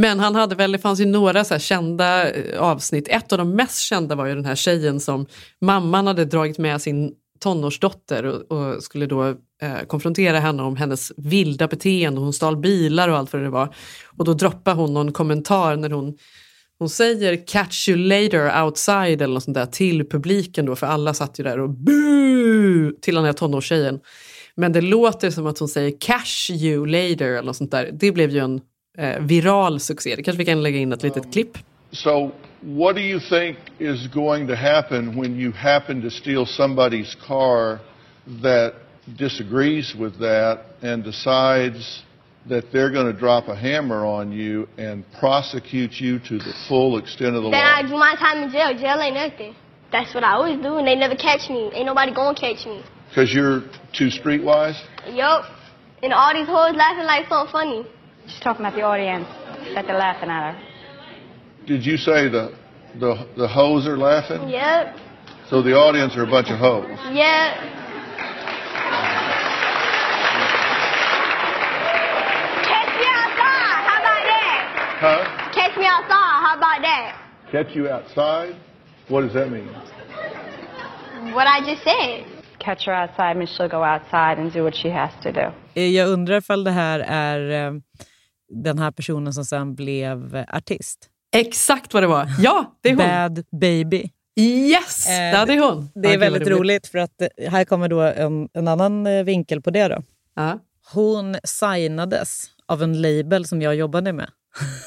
[0.00, 3.08] Men han hade väl, det fanns ju några så här kända eh, avsnitt.
[3.08, 5.26] Ett av de mest kända var ju den här tjejen som
[5.60, 9.28] mamman hade dragit med sin tonårsdotter och, och skulle då
[9.62, 12.20] eh, konfrontera henne om hennes vilda beteende.
[12.20, 13.74] Hon stal bilar och allt vad det var.
[14.18, 16.16] Och då droppar hon någon kommentar när hon
[16.78, 21.14] hon säger catch you later outside eller något sånt där till publiken då för alla
[21.14, 24.00] satt ju där och bu till den här tonårstjejen.
[24.54, 27.90] Men det låter som att hon säger cash you later eller något sånt där.
[27.92, 28.60] Det blev ju en
[28.98, 30.16] eh, viral succé.
[30.16, 31.58] Det kanske vi kan lägga in ett litet klipp.
[31.92, 37.16] So, what do you think is going to happen when you happen to steal somebody's
[37.26, 37.78] car
[38.42, 38.74] that
[39.18, 42.02] disagrees with that and decides
[42.48, 46.98] that they're going to drop a hammer on you and prosecute you to the full
[46.98, 48.72] extent of the Then I do my time in jail.
[48.74, 49.54] Jail ain't nothing.
[49.92, 51.70] That's what I always do, and they never catch me.
[51.74, 52.82] Ain't nobody gonna catch me.
[53.08, 53.62] Because you're
[53.92, 54.78] too streetwise?
[55.08, 55.44] Yup.
[56.02, 57.86] And all these hoes laughing like something funny.
[58.26, 59.26] She's talking about the audience,
[59.74, 60.60] that they're laughing at her.
[61.66, 62.52] Did you say the,
[62.98, 64.48] the, the hoes are laughing?
[64.48, 64.96] Yep.
[65.48, 66.86] So the audience are a bunch of hoes?
[67.12, 67.56] Yep.
[72.70, 73.78] Catch me outside.
[73.88, 74.60] How about that?
[75.00, 75.50] Huh?
[75.52, 76.36] Catch me outside.
[76.44, 77.08] How about that?
[77.52, 78.54] Catch you outside?
[79.08, 79.68] What does that mean?
[81.34, 82.24] What I just said.
[82.58, 85.46] Catch her outside means she'll go outside and do what she has to do.
[85.74, 87.72] Eh, Jag undrar ifall det här är eh,
[88.50, 91.08] den här personen som sen blev artist.
[91.36, 92.28] Exakt vad det var.
[92.38, 93.34] Ja, det är hon.
[93.34, 94.10] Bad Baby.
[94.40, 95.90] Yes, Eh, ja, det är hon.
[95.94, 99.06] Det är gud, vad väldigt roligt för att eh, här kommer då en, en annan
[99.06, 99.88] eh, vinkel på det.
[99.88, 100.02] Då.
[100.92, 104.30] Hon signades av en label som jag jobbade med.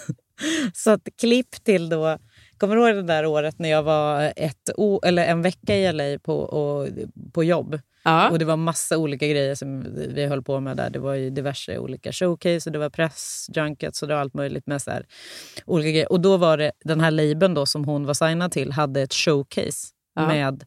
[0.73, 2.17] Så att klipp till då,
[2.57, 4.69] kommer du ihåg det där året när jag var ett
[5.03, 6.89] eller en vecka i LA på, och,
[7.33, 7.79] på jobb?
[8.31, 10.89] Och det var massa olika grejer som vi höll på med där.
[10.89, 14.67] Det var ju diverse olika showcase och det var pressjunkets och det var allt möjligt
[14.67, 15.05] med så här,
[15.65, 16.11] olika grejer.
[16.11, 19.13] Och då var det den här labeln då som hon var signad till hade ett
[19.13, 20.27] showcase Ja.
[20.27, 20.63] med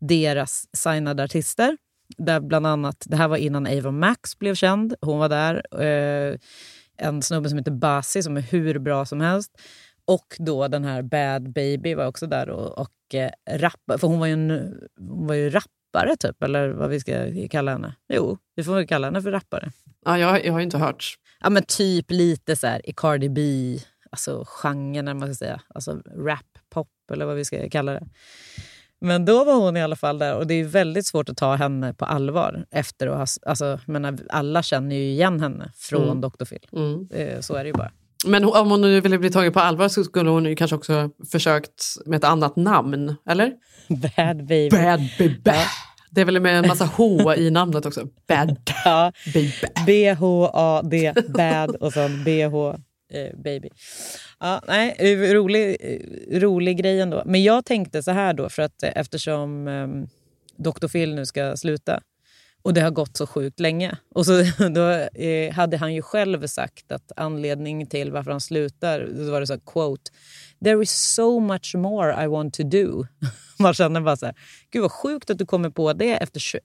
[0.00, 1.76] deras signade artister.
[2.18, 4.94] Där bland annat, det här var innan Ava Max blev känd.
[5.00, 5.82] Hon var där.
[5.82, 6.38] Eh,
[6.96, 9.50] en snubbe som heter Basi som är hur bra som helst.
[10.04, 14.18] Och då den här Bad Baby var också där och, och eh, rappa, för hon
[14.20, 15.70] var ju, en, hon var ju rappare
[16.20, 17.12] typ, eller vad vi ska
[17.50, 17.94] kalla henne.
[18.08, 19.70] Jo, vi får väl kalla henne för rappare.
[20.04, 21.14] Ja, jag, jag har ju inte hört.
[21.40, 23.40] Ja men typ lite så här i Cardi B,
[24.10, 25.60] alltså genren eller man ska säga.
[25.74, 26.40] Alltså rap,
[26.70, 28.06] pop eller vad vi ska kalla det.
[29.00, 31.54] Men då var hon i alla fall där och det är väldigt svårt att ta
[31.54, 32.66] henne på allvar.
[32.70, 36.20] efter att ha, alltså, menar, Alla känner ju igen henne från Mm.
[36.20, 36.44] Dr.
[36.44, 36.66] Phil.
[36.72, 37.08] Mm.
[37.10, 37.90] Eh, Så är det ju bara.
[38.26, 41.10] Men om hon nu ville bli tagen på allvar så skulle hon ju kanske också
[41.32, 43.52] försökt med ett annat namn, eller?
[44.16, 44.68] Bad baby.
[44.70, 45.40] Bad baby.
[46.10, 48.08] Det är väl med en massa H i namnet också.
[48.28, 49.12] Bad Ja.
[49.34, 49.52] baby.
[49.86, 52.70] B-H-A-D, bad och sen B-H
[53.12, 53.68] eh, baby.
[54.40, 57.22] Ja, nej, eh, rolig, eh, rolig grej ändå.
[57.26, 59.88] Men jag tänkte så här då, för att eftersom eh,
[60.56, 60.88] Dr.
[60.88, 62.00] Phil nu ska sluta
[62.62, 63.96] och det har gått så sjukt länge.
[64.14, 64.32] Och så,
[64.74, 64.88] då
[65.22, 69.46] eh, hade han ju själv sagt att anledningen till varför han slutar, då var det
[69.46, 70.10] så här, quote,
[70.64, 73.06] There is so much more I want to do.
[73.58, 74.34] Man känner bara så här,
[74.70, 76.62] gud vad sjukt att du kommer på det efter 21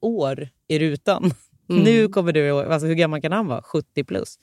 [0.00, 1.32] år i rutan.
[1.70, 1.82] Mm.
[1.82, 3.62] Nu kommer du alltså hur gammal kan han vara?
[3.62, 4.38] 70 plus.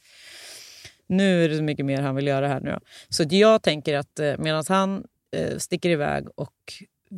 [1.08, 2.72] Nu är det så mycket mer han vill göra här nu.
[2.72, 2.80] Då.
[3.10, 5.04] Så jag tänker att eh, medan han
[5.36, 6.54] eh, sticker iväg och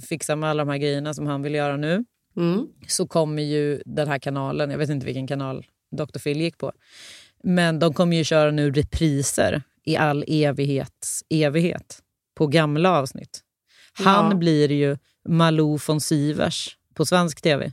[0.10, 2.06] fixar med alla de här grejerna som han vill göra nu
[2.38, 2.68] Mm.
[2.88, 6.20] så kommer ju den här kanalen, jag vet inte vilken kanal Dr.
[6.20, 6.72] Phil gick på,
[7.44, 12.00] men de kommer ju köra nu repriser i all evighets evighet
[12.36, 13.42] på gamla avsnitt.
[13.94, 14.38] Han Ja.
[14.38, 14.98] blir ju
[15.30, 17.72] Malou von Sivers på svensk tv.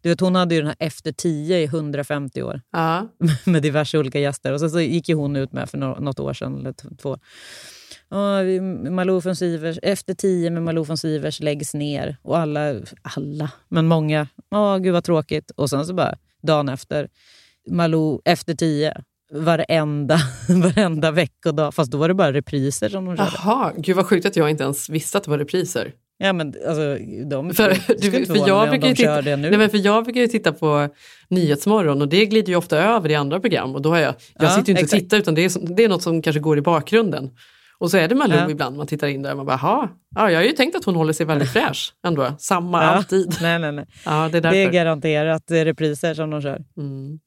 [0.00, 3.08] Du vet, hon hade ju den här Efter tio i 150 år Ja.
[3.44, 4.52] med diverse olika gäster.
[4.52, 7.18] Och så, så gick ju hon ut med för nå- något år sedan, eller två.
[8.44, 12.16] Vi- Malou von Sivers, efter tio med Malou von Sivers läggs ner.
[12.22, 15.50] Och alla, alla, men många, ja gud vad tråkigt.
[15.50, 17.08] Och sen så bara dagen efter.
[17.70, 19.02] Malou efter tio.
[19.32, 20.18] Varenda,
[20.48, 21.74] varenda veckodag.
[21.74, 23.30] Fast då var det bara repriser som de körde.
[23.44, 25.92] Jaha, gud vad sjukt att jag inte ens visste att det var repriser.
[26.18, 26.96] Ja, men alltså,
[27.30, 29.36] de För, du, inte för, jag brukar ju titta, nu.
[29.36, 30.88] nej, men för jag brukar ju titta på
[31.28, 33.74] Nyhetsmorgon och det glider ju ofta över i andra program.
[33.74, 34.92] Och då har jag, jag Ja, sitter ju inte exakt.
[34.92, 37.30] och tittar utan det är, det är något som kanske går i bakgrunden.
[37.78, 38.50] Och så är det Malou Ja.
[38.50, 40.84] ibland, man tittar in där och man bara, "Jaha, ja, jag har ju tänkt att
[40.84, 42.34] hon håller sig väldigt fräsch ändå.
[42.38, 42.88] Samma Ja.
[42.88, 43.36] alltid.
[43.42, 43.84] Nej, nej, nej.
[44.04, 46.60] Ja, det är Det är garanterat repriser som de kör.
[46.76, 47.18] Mm.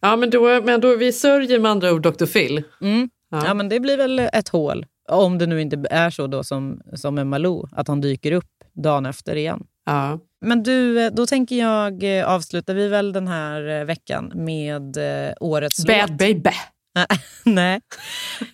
[0.00, 2.26] Ja, men då, men då vi sörjer med andra ord Dr.
[2.26, 2.62] Phil.
[2.80, 3.08] Mm.
[3.30, 3.42] Ja.
[3.46, 3.54] Ja.
[3.54, 4.86] men det blir väl ett hål.
[5.10, 8.50] Om det nu inte är så då som, som med Malou, att han dyker upp
[8.72, 9.62] dagen efter igen.
[9.86, 10.18] Ja.
[10.40, 14.98] Men du, eh, då tänker jag eh, avslutar vi väl den här eh, veckan med
[15.40, 16.18] årets Bad låt.
[16.18, 16.50] baby.
[17.44, 17.80] Nej.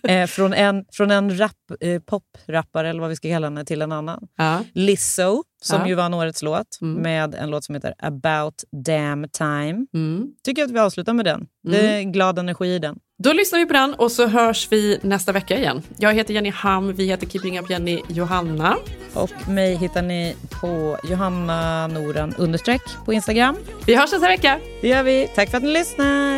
[0.07, 3.81] Eh, från en, från en rap, eh, poprappare, eller vad vi ska kalla henne, till
[3.81, 4.27] en annan.
[4.37, 4.63] Ja.
[4.73, 5.87] Lizzo, som Ja.
[5.87, 7.01] ju vann årets låt, Mm.
[7.01, 9.85] med en låt som heter About damn time.
[9.93, 10.27] Mm.
[10.45, 11.45] Tycker att vi avslutar med den.
[11.67, 12.99] Det är glad energi i den.
[13.23, 15.81] Då lyssnar vi på den och så hörs vi nästa vecka igen.
[15.97, 18.75] Jag heter Jenny Ham, vi heter Keeping Up Jenny Johanna.
[19.13, 23.57] Och mig hittar ni på Johanna Noran understreck på Instagram.
[23.85, 24.59] Vi hörs nästa vecka.
[24.81, 25.27] Det gör vi.
[25.35, 26.37] Tack för att ni lyssnar.